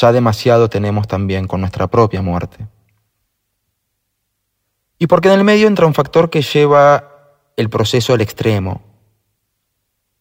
ya 0.00 0.12
demasiado 0.12 0.68
tenemos 0.68 1.08
también 1.08 1.48
con 1.48 1.60
nuestra 1.60 1.88
propia 1.88 2.22
muerte. 2.22 2.68
Y 4.98 5.08
porque 5.08 5.28
en 5.28 5.34
el 5.34 5.44
medio 5.44 5.66
entra 5.66 5.86
un 5.86 5.94
factor 5.94 6.30
que 6.30 6.42
lleva 6.42 7.42
el 7.56 7.68
proceso 7.68 8.14
al 8.14 8.20
extremo. 8.20 8.82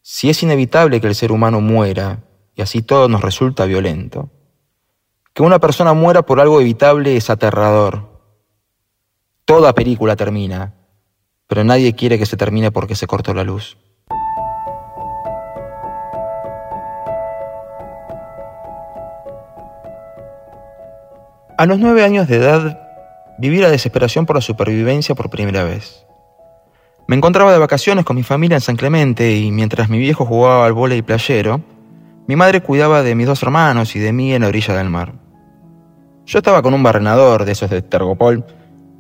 Si 0.01 0.29
es 0.29 0.41
inevitable 0.41 0.99
que 0.99 1.07
el 1.07 1.15
ser 1.15 1.31
humano 1.31 1.61
muera, 1.61 2.23
y 2.55 2.61
así 2.61 2.81
todo 2.81 3.07
nos 3.07 3.21
resulta 3.21 3.65
violento, 3.65 4.31
que 5.33 5.43
una 5.43 5.59
persona 5.59 5.93
muera 5.93 6.23
por 6.23 6.39
algo 6.39 6.59
evitable 6.59 7.15
es 7.15 7.29
aterrador. 7.29 8.09
Toda 9.45 9.75
película 9.75 10.15
termina, 10.15 10.73
pero 11.45 11.63
nadie 11.63 11.93
quiere 11.93 12.17
que 12.17 12.25
se 12.25 12.37
termine 12.37 12.71
porque 12.71 12.95
se 12.95 13.05
cortó 13.05 13.35
la 13.35 13.43
luz. 13.43 13.77
A 21.57 21.65
los 21.65 21.79
nueve 21.79 22.03
años 22.03 22.27
de 22.27 22.35
edad, 22.35 22.79
viví 23.39 23.57
la 23.57 23.71
desesperación 23.71 24.27
por 24.27 24.35
la 24.35 24.43
supervivencia 24.43 25.15
por 25.15 25.31
primera 25.31 25.63
vez. 25.63 26.05
Me 27.07 27.15
encontraba 27.15 27.51
de 27.51 27.57
vacaciones 27.57 28.05
con 28.05 28.15
mi 28.15 28.21
familia 28.21 28.57
en 28.57 28.61
San 28.61 28.75
Clemente 28.75 29.35
y 29.35 29.49
mientras 29.49 29.89
mi 29.89 29.97
viejo 29.97 30.23
jugaba 30.23 30.67
al 30.67 30.73
vóley 30.73 31.01
playero, 31.01 31.61
mi 32.27 32.35
madre 32.35 32.61
cuidaba 32.61 33.01
de 33.01 33.15
mis 33.15 33.25
dos 33.25 33.41
hermanos 33.41 33.95
y 33.95 33.99
de 33.99 34.13
mí 34.13 34.35
en 34.35 34.43
la 34.43 34.49
orilla 34.49 34.75
del 34.75 34.91
mar. 34.91 35.13
Yo 36.27 36.37
estaba 36.37 36.61
con 36.61 36.75
un 36.75 36.83
barrenador 36.83 37.43
de 37.43 37.53
esos 37.53 37.71
de 37.71 37.81
Tergopol 37.81 38.45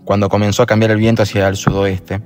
cuando 0.03 0.27
comenzó 0.27 0.63
a 0.63 0.65
cambiar 0.65 0.89
el 0.89 0.97
viento 0.97 1.21
hacia 1.21 1.47
el 1.47 1.57
sudoeste. 1.57 2.23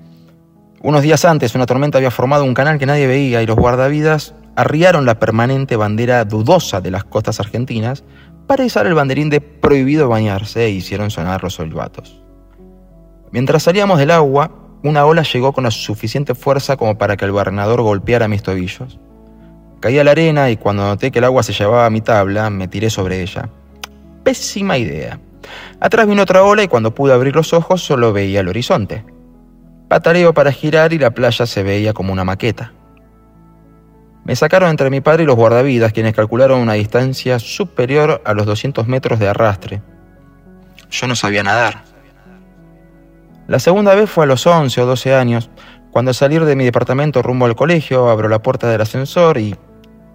Unos 0.81 1.01
días 1.01 1.25
antes, 1.25 1.55
una 1.55 1.65
tormenta 1.65 1.97
había 1.97 2.09
formado 2.09 2.45
un 2.45 2.53
canal 2.53 2.79
que 2.79 2.85
nadie 2.85 3.05
veía 3.05 3.41
y 3.41 3.45
los 3.45 3.57
guardavidas 3.57 4.33
arriaron 4.55 5.05
la 5.05 5.19
permanente 5.19 5.75
bandera 5.75 6.23
dudosa 6.23 6.79
de 6.79 6.91
las 6.91 7.03
costas 7.03 7.41
argentinas 7.41 8.05
para 8.51 8.65
izar 8.65 8.85
el 8.85 8.95
banderín 8.95 9.29
de 9.29 9.39
prohibido 9.39 10.09
bañarse 10.09 10.65
e 10.65 10.71
hicieron 10.71 11.09
sonar 11.09 11.41
los 11.41 11.57
olvatos. 11.61 12.21
Mientras 13.31 13.63
salíamos 13.63 13.97
del 13.97 14.11
agua, 14.11 14.51
una 14.83 15.05
ola 15.05 15.23
llegó 15.23 15.53
con 15.53 15.63
la 15.63 15.71
suficiente 15.71 16.35
fuerza 16.35 16.75
como 16.75 16.97
para 16.97 17.15
que 17.15 17.23
el 17.23 17.31
barrenador 17.31 17.81
golpeara 17.81 18.27
mis 18.27 18.43
tobillos. 18.43 18.99
Caí 19.79 19.97
a 19.99 20.03
la 20.03 20.11
arena 20.11 20.49
y 20.49 20.57
cuando 20.57 20.83
noté 20.83 21.11
que 21.11 21.19
el 21.19 21.23
agua 21.23 21.43
se 21.43 21.53
llevaba 21.53 21.85
a 21.85 21.89
mi 21.89 22.01
tabla, 22.01 22.49
me 22.49 22.67
tiré 22.67 22.89
sobre 22.89 23.21
ella. 23.21 23.47
Pésima 24.25 24.77
idea. 24.77 25.17
Atrás 25.79 26.05
vino 26.05 26.21
otra 26.21 26.43
ola 26.43 26.61
y 26.61 26.67
cuando 26.67 26.93
pude 26.93 27.13
abrir 27.13 27.33
los 27.33 27.53
ojos 27.53 27.81
solo 27.81 28.11
veía 28.11 28.41
el 28.41 28.49
horizonte. 28.49 29.05
Patareo 29.87 30.33
para 30.33 30.51
girar 30.51 30.91
y 30.91 30.99
la 30.99 31.11
playa 31.11 31.45
se 31.45 31.63
veía 31.63 31.93
como 31.93 32.11
una 32.11 32.25
maqueta. 32.25 32.73
Me 34.23 34.35
sacaron 34.35 34.69
entre 34.69 34.89
mi 34.89 35.01
padre 35.01 35.23
y 35.23 35.25
los 35.25 35.35
guardavidas, 35.35 35.93
quienes 35.93 36.15
calcularon 36.15 36.59
una 36.59 36.73
distancia 36.73 37.39
superior 37.39 38.21
a 38.23 38.33
los 38.33 38.45
200 38.45 38.87
metros 38.87 39.19
de 39.19 39.27
arrastre. 39.27 39.81
Yo 40.91 41.07
no 41.07 41.15
sabía 41.15 41.43
nadar. 41.43 41.83
La 43.47 43.59
segunda 43.59 43.95
vez 43.95 44.09
fue 44.09 44.25
a 44.25 44.27
los 44.27 44.45
11 44.45 44.81
o 44.81 44.85
12 44.85 45.15
años, 45.15 45.49
cuando 45.91 46.11
al 46.11 46.15
salir 46.15 46.45
de 46.45 46.55
mi 46.55 46.63
departamento 46.63 47.21
rumbo 47.21 47.45
al 47.45 47.55
colegio 47.55 48.09
abro 48.09 48.29
la 48.29 48.41
puerta 48.41 48.69
del 48.69 48.81
ascensor 48.81 49.37
y, 49.37 49.55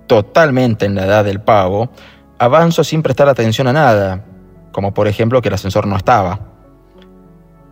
totalmente 0.06 0.86
en 0.86 0.94
la 0.94 1.04
edad 1.04 1.24
del 1.24 1.40
pavo, 1.40 1.90
avanzo 2.38 2.84
sin 2.84 3.02
prestar 3.02 3.28
atención 3.28 3.66
a 3.66 3.72
nada, 3.72 4.24
como 4.72 4.94
por 4.94 5.08
ejemplo 5.08 5.42
que 5.42 5.48
el 5.48 5.54
ascensor 5.54 5.86
no 5.86 5.96
estaba. 5.96 6.40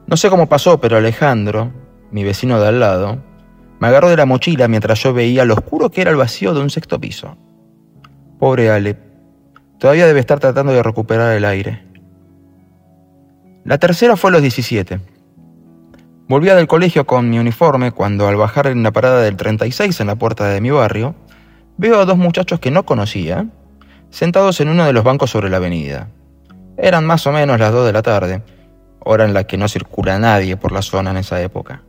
No 0.06 0.16
sé 0.16 0.28
cómo 0.28 0.48
pasó, 0.48 0.80
pero 0.80 0.96
Alejandro, 0.96 1.72
mi 2.10 2.24
vecino 2.24 2.60
de 2.60 2.68
al 2.68 2.80
lado, 2.80 3.18
me 3.80 3.88
agarró 3.88 4.08
de 4.08 4.16
la 4.16 4.26
mochila 4.26 4.68
mientras 4.68 5.02
yo 5.02 5.12
veía 5.12 5.44
lo 5.44 5.54
oscuro 5.54 5.90
que 5.90 6.00
era 6.02 6.10
el 6.10 6.16
vacío 6.16 6.54
de 6.54 6.60
un 6.60 6.70
sexto 6.70 7.00
piso. 7.00 7.36
Pobre 8.38 8.70
Ale, 8.70 8.98
todavía 9.78 10.06
debe 10.06 10.20
estar 10.20 10.40
tratando 10.40 10.72
de 10.72 10.82
recuperar 10.82 11.36
el 11.36 11.44
aire. 11.44 11.84
La 13.64 13.78
tercera 13.78 14.16
fue 14.16 14.30
a 14.30 14.32
los 14.32 14.42
17. 14.42 15.00
Volvía 16.28 16.54
del 16.54 16.66
colegio 16.66 17.06
con 17.06 17.28
mi 17.28 17.38
uniforme 17.38 17.92
cuando 17.92 18.26
al 18.26 18.36
bajar 18.36 18.66
en 18.66 18.82
la 18.82 18.92
parada 18.92 19.20
del 19.22 19.36
36 19.36 20.00
en 20.00 20.06
la 20.06 20.16
puerta 20.16 20.46
de 20.48 20.60
mi 20.60 20.70
barrio, 20.70 21.14
veo 21.76 22.00
a 22.00 22.04
dos 22.04 22.16
muchachos 22.16 22.60
que 22.60 22.70
no 22.70 22.84
conocía, 22.84 23.46
sentados 24.10 24.60
en 24.60 24.68
uno 24.68 24.84
de 24.84 24.92
los 24.92 25.04
bancos 25.04 25.30
sobre 25.30 25.50
la 25.50 25.58
avenida. 25.58 26.08
Eran 26.76 27.04
más 27.04 27.26
o 27.26 27.32
menos 27.32 27.58
las 27.58 27.72
2 27.72 27.86
de 27.86 27.92
la 27.92 28.02
tarde, 28.02 28.42
hora 29.00 29.24
en 29.24 29.34
la 29.34 29.44
que 29.44 29.56
no 29.56 29.68
circula 29.68 30.18
nadie 30.18 30.56
por 30.56 30.72
la 30.72 30.82
zona 30.82 31.10
en 31.10 31.18
esa 31.18 31.40
época. 31.40 31.82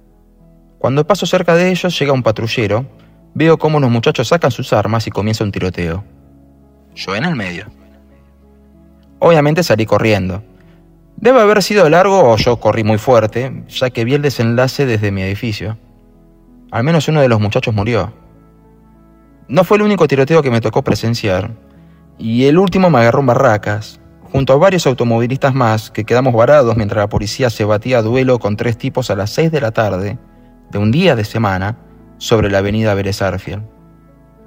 Cuando 0.86 1.08
paso 1.08 1.25
cerca 1.25 1.56
de 1.56 1.72
ellos 1.72 1.98
llega 1.98 2.13
un 2.13 2.22
patrullero, 2.22 2.86
veo 3.34 3.58
cómo 3.58 3.80
los 3.80 3.89
muchachos 3.89 4.27
sacan 4.27 4.51
sus 4.51 4.72
armas 4.72 5.08
y 5.08 5.10
comienza 5.10 5.44
un 5.44 5.51
tiroteo. 5.51 6.04
Yo 6.94 7.15
en 7.15 7.25
el 7.25 7.36
medio. 7.36 7.65
Obviamente 9.18 9.63
salí 9.63 9.88
corriendo. 9.88 10.44
Debe 11.18 11.42
haber 11.42 11.63
sido 11.63 11.89
largo 11.89 12.32
o 12.32 12.38
yo 12.38 12.60
corrí 12.60 12.84
muy 12.84 13.00
fuerte, 13.00 13.63
ya 13.68 13.89
que 13.89 14.06
vi 14.06 14.13
el 14.13 14.22
desenlace 14.22 14.86
desde 14.86 15.12
mi 15.12 15.24
edificio. 15.24 15.75
Al 16.70 16.84
menos 16.84 17.08
uno 17.08 17.20
de 17.20 17.30
los 17.30 17.42
muchachos 17.42 17.74
murió. 17.74 18.13
No 19.48 19.63
fue 19.63 19.77
el 19.77 19.84
único 19.86 20.08
tiroteo 20.08 20.44
que 20.44 20.51
me 20.51 20.62
tocó 20.62 20.84
presenciar, 20.84 21.50
y 22.20 22.46
el 22.46 22.60
último 22.60 22.92
me 22.92 23.00
agarró 23.00 23.22
en 23.22 23.25
barracas, 23.25 24.00
junto 24.32 24.54
a 24.54 24.58
varios 24.58 24.86
automovilistas 24.86 25.56
más 25.56 25.89
que 25.89 26.04
quedamos 26.04 26.36
varados 26.36 26.77
mientras 26.77 27.01
la 27.01 27.10
policía 27.10 27.50
se 27.50 27.65
batía 27.65 27.98
a 27.98 28.04
duelo 28.04 28.38
con 28.38 28.56
tres 28.56 28.77
tipos 28.77 29.10
a 29.10 29.15
las 29.15 29.32
6 29.32 29.51
de 29.51 29.62
la 29.62 29.72
tarde 29.72 30.20
de 30.72 30.79
un 30.79 30.91
día 30.91 31.15
de 31.15 31.24
semana 31.24 31.77
sobre 32.17 32.50
la 32.50 32.60
avenida 32.60 32.93
Vélez 32.93 33.19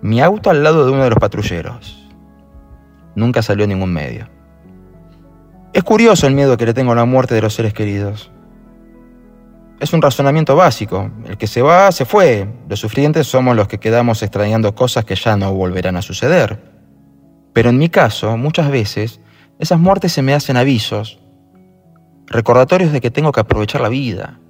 Mi 0.03 0.21
auto 0.21 0.51
al 0.51 0.63
lado 0.63 0.85
de 0.85 0.93
uno 0.93 1.05
de 1.05 1.11
los 1.11 1.19
patrulleros. 1.19 2.09
Nunca 3.15 3.43
salió 3.43 3.67
ningún 3.67 3.93
medio. 3.93 4.29
Es 5.73 5.85
curioso 5.85 6.27
el 6.27 6.35
miedo 6.35 6.57
que 6.57 6.67
le 6.67 6.75
tengo 6.75 6.93
a 6.93 6.97
la 6.97 7.05
muerte 7.05 7.35
de 7.35 7.43
los 7.43 7.55
seres 7.55 7.75
queridos. 7.75 8.31
Es 9.81 9.93
un 9.93 10.03
razonamiento 10.03 10.57
básico. 10.57 11.11
El 11.27 11.37
que 11.37 11.47
se 11.47 11.63
va, 11.63 11.93
se 11.93 12.05
fue. 12.05 12.49
Los 12.69 12.81
sufrientes 12.81 13.27
somos 13.27 13.55
los 13.55 13.69
que 13.69 13.79
quedamos 13.79 14.23
extrañando 14.23 14.75
cosas 14.75 15.05
que 15.05 15.15
ya 15.15 15.37
no 15.37 15.53
volverán 15.53 15.97
a 15.97 16.03
suceder. 16.03 16.61
Pero 17.53 17.71
en 17.71 17.79
mi 17.79 17.89
caso, 17.89 18.37
muchas 18.37 18.71
veces, 18.71 19.21
esas 19.59 19.79
muertes 19.79 20.13
se 20.13 20.23
me 20.23 20.35
hacen 20.35 20.57
avisos, 20.57 21.21
recordatorios 22.27 22.93
de 22.93 23.01
que 23.01 23.11
tengo 23.11 23.33
que 23.33 23.41
aprovechar 23.41 23.81
la 23.81 23.89
vida. 23.89 24.41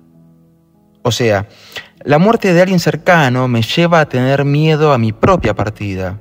O 1.02 1.11
sea, 1.11 1.49
la 2.05 2.19
muerte 2.19 2.52
de 2.52 2.61
alguien 2.61 2.81
cercano 2.81 3.49
me 3.49 3.62
lleva 3.62 4.00
a 4.00 4.09
tener 4.09 4.45
miedo 4.45 4.93
a 4.93 4.99
mi 4.99 5.12
propia 5.12 5.55
partida. 5.55 6.21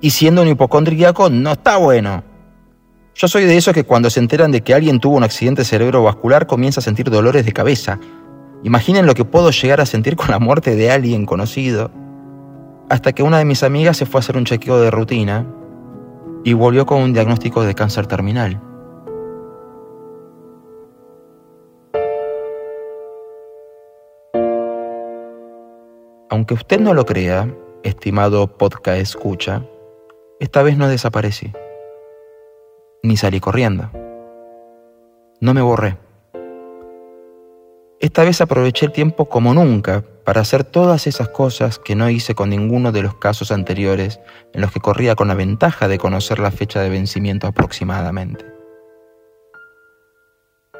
Y 0.00 0.10
siendo 0.10 0.42
un 0.42 0.48
hipocondríaco 0.48 1.30
no 1.30 1.52
está 1.52 1.76
bueno. 1.76 2.22
Yo 3.14 3.28
soy 3.28 3.44
de 3.44 3.56
esos 3.56 3.74
que 3.74 3.84
cuando 3.84 4.10
se 4.10 4.20
enteran 4.20 4.50
de 4.50 4.62
que 4.62 4.74
alguien 4.74 5.00
tuvo 5.00 5.16
un 5.16 5.22
accidente 5.22 5.64
cerebrovascular 5.64 6.46
comienza 6.46 6.80
a 6.80 6.82
sentir 6.82 7.10
dolores 7.10 7.44
de 7.44 7.52
cabeza. 7.52 7.98
Imaginen 8.64 9.06
lo 9.06 9.14
que 9.14 9.24
puedo 9.24 9.50
llegar 9.50 9.80
a 9.80 9.86
sentir 9.86 10.16
con 10.16 10.30
la 10.30 10.38
muerte 10.38 10.74
de 10.74 10.90
alguien 10.90 11.26
conocido. 11.26 11.90
Hasta 12.88 13.12
que 13.12 13.22
una 13.22 13.38
de 13.38 13.44
mis 13.44 13.62
amigas 13.62 13.96
se 13.96 14.06
fue 14.06 14.18
a 14.18 14.22
hacer 14.22 14.36
un 14.36 14.44
chequeo 14.44 14.80
de 14.80 14.90
rutina 14.90 15.46
y 16.44 16.52
volvió 16.52 16.86
con 16.86 17.00
un 17.00 17.12
diagnóstico 17.12 17.62
de 17.62 17.74
cáncer 17.74 18.06
terminal. 18.06 18.60
Aunque 26.34 26.54
usted 26.54 26.80
no 26.80 26.94
lo 26.94 27.06
crea, 27.06 27.48
estimado 27.84 28.48
podcast 28.48 28.98
escucha, 28.98 29.62
esta 30.40 30.64
vez 30.64 30.76
no 30.76 30.88
desaparecí 30.88 31.52
ni 33.04 33.16
salí 33.16 33.38
corriendo. 33.38 33.88
No 35.40 35.54
me 35.54 35.62
borré. 35.62 35.96
Esta 38.00 38.24
vez 38.24 38.40
aproveché 38.40 38.86
el 38.86 38.90
tiempo 38.90 39.28
como 39.28 39.54
nunca 39.54 40.02
para 40.24 40.40
hacer 40.40 40.64
todas 40.64 41.06
esas 41.06 41.28
cosas 41.28 41.78
que 41.78 41.94
no 41.94 42.10
hice 42.10 42.34
con 42.34 42.50
ninguno 42.50 42.90
de 42.90 43.02
los 43.02 43.14
casos 43.14 43.52
anteriores 43.52 44.18
en 44.54 44.62
los 44.62 44.72
que 44.72 44.80
corría 44.80 45.14
con 45.14 45.28
la 45.28 45.34
ventaja 45.34 45.86
de 45.86 45.98
conocer 45.98 46.40
la 46.40 46.50
fecha 46.50 46.80
de 46.80 46.90
vencimiento 46.90 47.46
aproximadamente. 47.46 48.44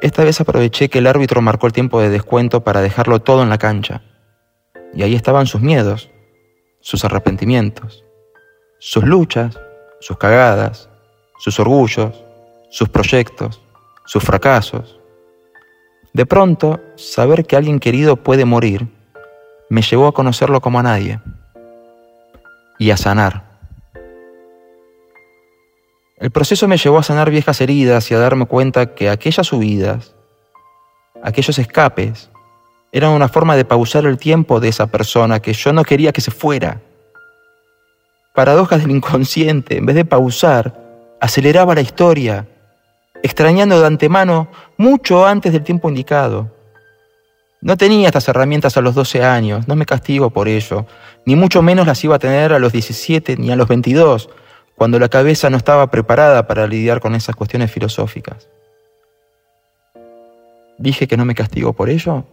Esta 0.01 0.25
vez 0.25 0.41
aproveché 0.41 0.89
que 0.89 0.97
el 0.97 1.07
árbitro 1.07 1.41
marcó 1.41 1.65
el 1.65 1.71
tiempo 1.71 2.01
de 2.01 2.09
descuento 2.09 2.65
para 2.65 2.81
dejarlo 2.81 3.19
todo 3.19 3.41
en 3.41 3.49
la 3.49 3.57
cancha. 3.57 4.01
Y 4.95 5.03
ahí 5.03 5.13
estaban 5.13 5.45
sus 5.45 5.61
miedos, 5.61 6.09
sus 6.79 7.03
arrepentimientos, 7.05 8.03
sus 8.79 9.03
luchas, 9.03 9.59
sus 9.99 10.17
cagadas, 10.17 10.89
sus 11.37 11.59
orgullos, 11.59 12.23
sus 12.69 12.89
proyectos, 12.89 13.61
sus 14.05 14.23
fracasos. 14.23 14.99
De 16.13 16.25
pronto, 16.25 16.79
saber 16.95 17.45
que 17.45 17.55
alguien 17.55 17.79
querido 17.79 18.15
puede 18.15 18.45
morir 18.45 18.87
me 19.69 19.81
llevó 19.81 20.07
a 20.07 20.13
conocerlo 20.13 20.61
como 20.61 20.79
a 20.79 20.83
nadie 20.83 21.19
y 22.77 22.91
a 22.91 22.97
sanar. 22.97 23.43
El 26.17 26.31
proceso 26.31 26.67
me 26.67 26.77
llevó 26.77 26.99
a 26.99 27.03
sanar 27.03 27.29
viejas 27.29 27.59
heridas 27.61 28.09
y 28.09 28.13
a 28.13 28.19
darme 28.19 28.45
cuenta 28.45 28.95
que 28.95 29.09
aquellas 29.09 29.47
subidas, 29.47 30.15
aquellos 31.21 31.59
escapes, 31.59 32.29
eran 32.95 33.11
una 33.11 33.27
forma 33.27 33.57
de 33.57 33.65
pausar 33.65 34.05
el 34.05 34.17
tiempo 34.17 34.61
de 34.61 34.69
esa 34.69 34.87
persona 34.87 35.41
que 35.41 35.51
yo 35.51 35.73
no 35.73 35.83
quería 35.83 36.13
que 36.13 36.21
se 36.21 36.31
fuera. 36.31 36.79
Paradojas 38.33 38.79
del 38.79 38.91
inconsciente, 38.91 39.75
en 39.75 39.85
vez 39.85 39.97
de 39.97 40.05
pausar, 40.05 40.73
aceleraba 41.19 41.75
la 41.75 41.81
historia, 41.81 42.47
extrañando 43.21 43.81
de 43.81 43.85
antemano 43.85 44.47
mucho 44.77 45.25
antes 45.25 45.51
del 45.51 45.61
tiempo 45.61 45.89
indicado. 45.89 46.49
No 47.59 47.75
tenía 47.75 48.07
estas 48.07 48.29
herramientas 48.29 48.77
a 48.77 48.81
los 48.81 48.95
12 48.95 49.25
años, 49.25 49.67
no 49.67 49.75
me 49.75 49.85
castigo 49.85 50.29
por 50.29 50.47
ello, 50.47 50.85
ni 51.25 51.35
mucho 51.35 51.61
menos 51.61 51.87
las 51.87 52.01
iba 52.05 52.15
a 52.15 52.19
tener 52.19 52.53
a 52.53 52.59
los 52.59 52.71
17 52.71 53.35
ni 53.35 53.51
a 53.51 53.57
los 53.57 53.67
22, 53.67 54.29
cuando 54.77 54.99
la 54.99 55.09
cabeza 55.09 55.49
no 55.49 55.57
estaba 55.57 55.91
preparada 55.91 56.47
para 56.47 56.65
lidiar 56.65 57.01
con 57.01 57.13
esas 57.13 57.35
cuestiones 57.35 57.69
filosóficas. 57.69 58.47
¿Dije 60.77 61.09
que 61.09 61.17
no 61.17 61.25
me 61.25 61.35
castigo 61.35 61.73
por 61.73 61.89
ello? 61.89 62.23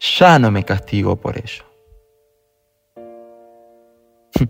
Ya 0.00 0.38
no 0.38 0.50
me 0.50 0.64
castigo 0.64 1.16
por 1.16 1.38
ello. 1.38 1.64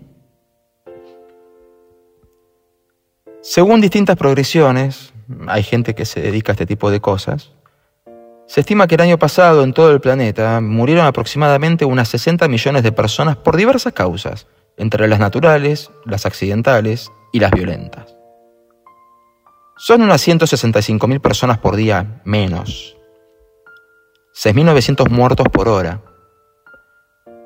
Según 3.40 3.80
distintas 3.80 4.16
progresiones, 4.16 5.12
hay 5.46 5.62
gente 5.62 5.94
que 5.94 6.04
se 6.04 6.20
dedica 6.20 6.52
a 6.52 6.54
este 6.54 6.66
tipo 6.66 6.90
de 6.90 7.00
cosas, 7.00 7.52
se 8.46 8.60
estima 8.60 8.86
que 8.86 8.94
el 8.94 9.00
año 9.00 9.18
pasado 9.18 9.64
en 9.64 9.72
todo 9.72 9.90
el 9.90 10.00
planeta 10.00 10.60
murieron 10.60 11.04
aproximadamente 11.04 11.84
unas 11.84 12.08
60 12.08 12.46
millones 12.46 12.84
de 12.84 12.92
personas 12.92 13.36
por 13.36 13.56
diversas 13.56 13.92
causas, 13.92 14.46
entre 14.76 15.08
las 15.08 15.18
naturales, 15.18 15.90
las 16.04 16.26
accidentales 16.26 17.10
y 17.32 17.40
las 17.40 17.50
violentas. 17.50 18.14
Son 19.76 20.00
unas 20.00 20.26
165.000 20.26 21.20
personas 21.20 21.58
por 21.58 21.74
día 21.74 22.20
menos. 22.24 22.96
6.900 24.36 25.08
muertos 25.08 25.48
por 25.50 25.66
hora. 25.66 26.02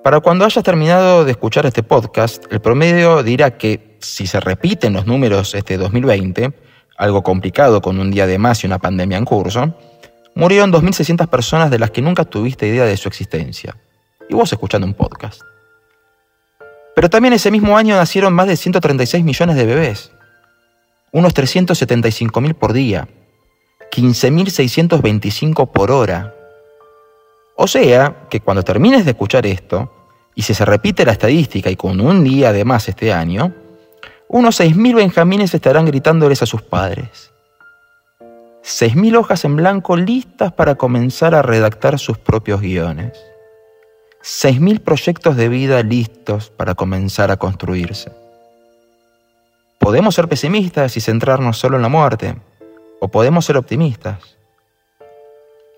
Para 0.03 0.19
cuando 0.19 0.45
hayas 0.45 0.65
terminado 0.65 1.25
de 1.25 1.31
escuchar 1.31 1.65
este 1.65 1.85
podcast, 1.85 2.45
el 2.51 2.61
promedio 2.61 3.23
dirá 3.23 3.57
que 3.57 3.97
si 4.01 4.27
se 4.27 4.41
repiten 4.41 4.95
los 4.95 5.07
números 5.07 5.55
este 5.55 5.77
2020, 5.77 6.53
algo 6.97 7.23
complicado 7.23 7.81
con 7.81 8.01
un 8.01 8.11
día 8.11 8.27
de 8.27 8.39
más 8.39 8.65
y 8.65 8.67
una 8.67 8.81
pandemia 8.81 9.19
en 9.19 9.25
curso, 9.25 9.73
murieron 10.35 10.73
2.600 10.73 11.29
personas 11.29 11.71
de 11.71 11.79
las 11.79 11.93
que 11.93 12.03
nunca 12.03 12.25
tuviste 12.25 12.67
idea 12.67 12.85
de 12.85 12.97
su 12.97 13.07
existencia. 13.07 13.77
Y 14.29 14.35
vos 14.35 14.53
escuchando 14.53 14.85
un 14.85 14.95
podcast. 14.95 15.43
Pero 16.97 17.09
también 17.09 17.35
ese 17.35 17.53
mismo 17.53 17.79
año 17.79 17.95
nacieron 17.95 18.35
más 18.35 18.49
de 18.49 18.57
136 18.57 19.23
millones 19.23 19.55
de 19.55 19.65
bebés. 19.65 20.11
Unos 21.13 21.35
375.000 21.35 22.55
por 22.55 22.73
día. 22.73 23.07
15.625 23.93 25.71
por 25.71 25.93
hora. 25.93 26.35
O 27.63 27.67
sea, 27.67 28.27
que 28.31 28.41
cuando 28.41 28.63
termines 28.63 29.05
de 29.05 29.11
escuchar 29.11 29.45
esto, 29.45 29.93
y 30.35 30.41
si 30.41 30.55
se 30.55 30.65
repite 30.65 31.05
la 31.05 31.13
estadística 31.13 31.69
y 31.69 31.77
con 31.77 32.01
un 32.01 32.25
día 32.25 32.55
de 32.55 32.65
más 32.65 32.89
este 32.89 33.13
año, 33.13 33.53
unos 34.29 34.59
6.000 34.61 34.95
benjamines 34.95 35.53
estarán 35.53 35.85
gritándoles 35.85 36.41
a 36.41 36.47
sus 36.47 36.63
padres. 36.63 37.33
6.000 38.65 39.15
hojas 39.15 39.45
en 39.45 39.57
blanco 39.57 39.95
listas 39.99 40.55
para 40.55 40.77
comenzar 40.77 41.35
a 41.35 41.43
redactar 41.43 41.99
sus 41.99 42.17
propios 42.17 42.63
guiones. 42.63 43.13
6.000 44.23 44.81
proyectos 44.81 45.37
de 45.37 45.51
vida 45.51 45.83
listos 45.83 46.49
para 46.49 46.75
comenzar 46.75 47.31
a 47.31 47.37
construirse. 47.37 48.11
Podemos 49.79 50.15
ser 50.15 50.31
pesimistas 50.31 50.97
y 50.97 51.03
centrarnos 51.03 51.59
solo 51.59 51.77
en 51.77 51.83
la 51.83 51.91
muerte, 51.91 52.37
o 53.01 53.09
podemos 53.09 53.45
ser 53.45 53.59
optimistas. 53.59 54.40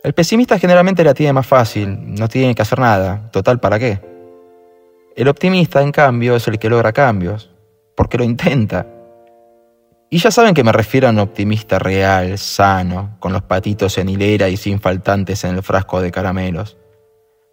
El 0.04 0.14
pesimista 0.14 0.58
generalmente 0.58 1.04
la 1.04 1.14
tiene 1.14 1.32
más 1.32 1.46
fácil, 1.46 1.96
no 2.18 2.28
tiene 2.28 2.56
que 2.56 2.62
hacer 2.62 2.80
nada, 2.80 3.30
total, 3.30 3.60
¿para 3.60 3.78
qué? 3.78 4.00
El 5.14 5.28
optimista, 5.28 5.80
en 5.80 5.92
cambio, 5.92 6.34
es 6.34 6.48
el 6.48 6.58
que 6.58 6.68
logra 6.68 6.92
cambios, 6.92 7.52
porque 7.96 8.18
lo 8.18 8.24
intenta. 8.24 8.84
Y 10.10 10.18
ya 10.18 10.32
saben 10.32 10.54
que 10.54 10.64
me 10.64 10.72
refiero 10.72 11.06
a 11.06 11.10
un 11.10 11.20
optimista 11.20 11.78
real, 11.78 12.36
sano, 12.36 13.16
con 13.20 13.32
los 13.32 13.42
patitos 13.42 13.96
en 13.96 14.08
hilera 14.08 14.48
y 14.48 14.56
sin 14.56 14.80
faltantes 14.80 15.44
en 15.44 15.54
el 15.54 15.62
frasco 15.62 16.00
de 16.00 16.10
caramelos. 16.10 16.76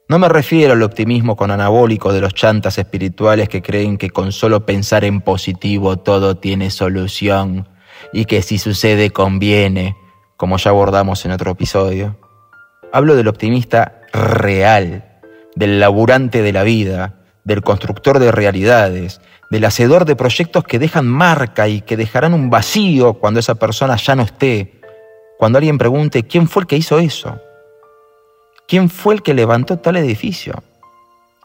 No 0.07 0.17
me 0.17 0.27
refiero 0.27 0.73
al 0.73 0.81
optimismo 0.81 1.35
con 1.35 1.51
anabólico 1.51 2.12
de 2.12 2.21
los 2.21 2.33
chantas 2.33 2.79
espirituales 2.79 3.47
que 3.47 3.62
creen 3.62 3.99
que 3.99 4.09
con 4.09 4.31
solo 4.31 4.65
pensar 4.65 5.05
en 5.05 5.21
positivo 5.21 5.97
todo 5.97 6.38
tiene 6.38 6.71
solución 6.71 7.69
y 8.12 8.25
que 8.25 8.41
si 8.41 8.57
sucede 8.57 9.12
conviene, 9.12 9.95
como 10.35 10.57
ya 10.57 10.71
abordamos 10.71 11.23
en 11.25 11.31
otro 11.31 11.51
episodio. 11.51 12.17
Hablo 12.91 13.15
del 13.15 13.28
optimista 13.28 14.02
real, 14.13 15.04
del 15.56 15.80
laburante 15.80 16.41
de 16.41 16.52
la 16.52 16.63
vida, 16.63 17.15
del 17.43 17.62
constructor 17.62 18.19
de 18.19 18.32
realidades, 18.32 19.21
del 19.49 19.65
hacedor 19.65 20.06
de 20.06 20.15
proyectos 20.15 20.63
que 20.63 20.80
dejan 20.80 21.08
marca 21.08 21.67
y 21.67 21.82
que 21.82 21.97
dejarán 21.97 22.34
un 22.34 22.49
vacío 22.49 23.15
cuando 23.15 23.39
esa 23.39 23.56
persona 23.56 23.95
ya 23.95 24.15
no 24.15 24.23
esté, 24.23 24.82
cuando 25.38 25.58
alguien 25.58 25.78
pregunte 25.78 26.23
quién 26.23 26.47
fue 26.47 26.63
el 26.63 26.67
que 26.67 26.78
hizo 26.78 26.99
eso. 26.99 27.39
¿Quién 28.67 28.89
fue 28.89 29.15
el 29.15 29.23
que 29.23 29.34
levantó 29.34 29.80
tal 29.80 29.97
edificio? 29.97 30.63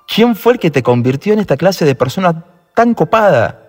¿Quién 0.07 0.37
fue 0.37 0.55
el 0.55 0.59
que 0.59 0.71
te 0.71 0.83
convirtió 0.83 1.33
en 1.33 1.39
esta 1.39 1.57
clase 1.57 1.85
de 1.85 1.95
persona 1.95 2.45
tan 2.75 2.93
copada? 2.93 3.63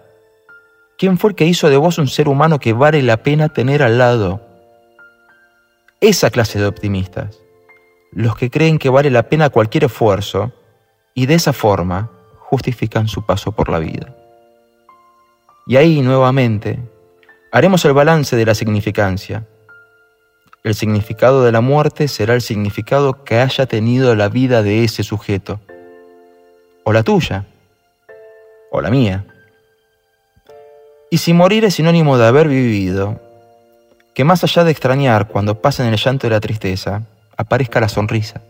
¿Quién 0.98 1.18
fue 1.18 1.30
el 1.30 1.36
que 1.36 1.46
hizo 1.46 1.70
de 1.70 1.78
vos 1.78 1.98
un 1.98 2.08
ser 2.08 2.28
humano 2.28 2.60
que 2.60 2.74
vale 2.74 3.02
la 3.02 3.18
pena 3.18 3.50
tener 3.50 3.84
al 3.84 3.98
lado? 3.98 4.42
Esa 6.02 6.30
clase 6.30 6.60
de 6.60 6.68
optimistas, 6.68 7.40
los 8.12 8.36
que 8.36 8.50
creen 8.50 8.78
que 8.78 8.90
vale 8.90 9.10
la 9.10 9.24
pena 9.24 9.50
cualquier 9.50 9.86
esfuerzo 9.86 10.52
y 11.14 11.26
de 11.26 11.36
esa 11.36 11.54
forma 11.54 12.12
justifican 12.40 13.08
su 13.08 13.26
paso 13.26 13.52
por 13.52 13.70
la 13.70 13.80
vida. 13.80 14.16
Y 15.68 15.78
ahí 15.78 16.02
nuevamente 16.02 16.80
haremos 17.52 17.84
el 17.86 17.94
balance 17.94 18.36
de 18.36 18.46
la 18.46 18.56
significancia 18.56 19.46
el 20.66 20.74
significado 20.74 21.44
de 21.44 21.52
la 21.52 21.62
muerte 21.62 22.08
será 22.08 22.34
el 22.34 22.42
significado 22.42 23.24
que 23.24 23.38
haya 23.40 23.68
tenido 23.68 24.16
la 24.16 24.30
vida 24.30 24.64
de 24.64 24.84
ese 24.84 25.04
sujeto, 25.04 25.60
o 26.84 26.92
la 26.92 27.04
tuya, 27.04 27.46
o 28.72 28.82
la 28.82 28.90
mía. 28.90 29.26
Y 31.12 31.20
si 31.20 31.34
morir 31.34 31.66
es 31.66 31.76
sinónimo 31.76 32.18
de 32.18 32.26
haber 32.26 32.48
vivido, 32.48 33.22
que 34.16 34.24
más 34.24 34.44
allá 34.44 34.64
de 34.64 34.72
extrañar 34.72 35.28
cuando 35.28 35.62
pasen 35.62 35.86
el 35.86 35.98
llanto 35.98 36.26
y 36.26 36.32
la 36.32 36.40
tristeza, 36.40 37.04
aparezca 37.38 37.80
la 37.80 37.90
sonrisa. 37.90 38.42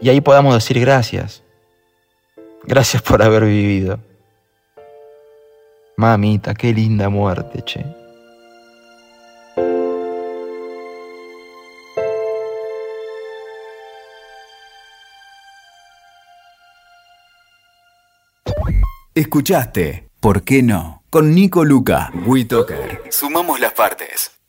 Y 0.00 0.08
ahí 0.08 0.20
podamos 0.20 0.54
decir 0.54 0.80
gracias, 0.80 1.42
gracias 2.64 3.02
por 3.02 3.22
haber 3.22 3.44
vivido. 3.44 3.98
Mamita, 5.96 6.54
qué 6.54 6.72
linda 6.72 7.08
muerte, 7.08 7.62
che. 7.62 7.84
Escuchaste 19.14 20.04
¿Por 20.24 20.42
qué 20.42 20.62
no? 20.62 21.02
Con 21.10 21.34
Nico 21.34 21.66
Luca. 21.66 22.10
WeToker. 22.24 23.02
Sumamos 23.10 23.60
las 23.60 23.74
partes. 23.74 24.40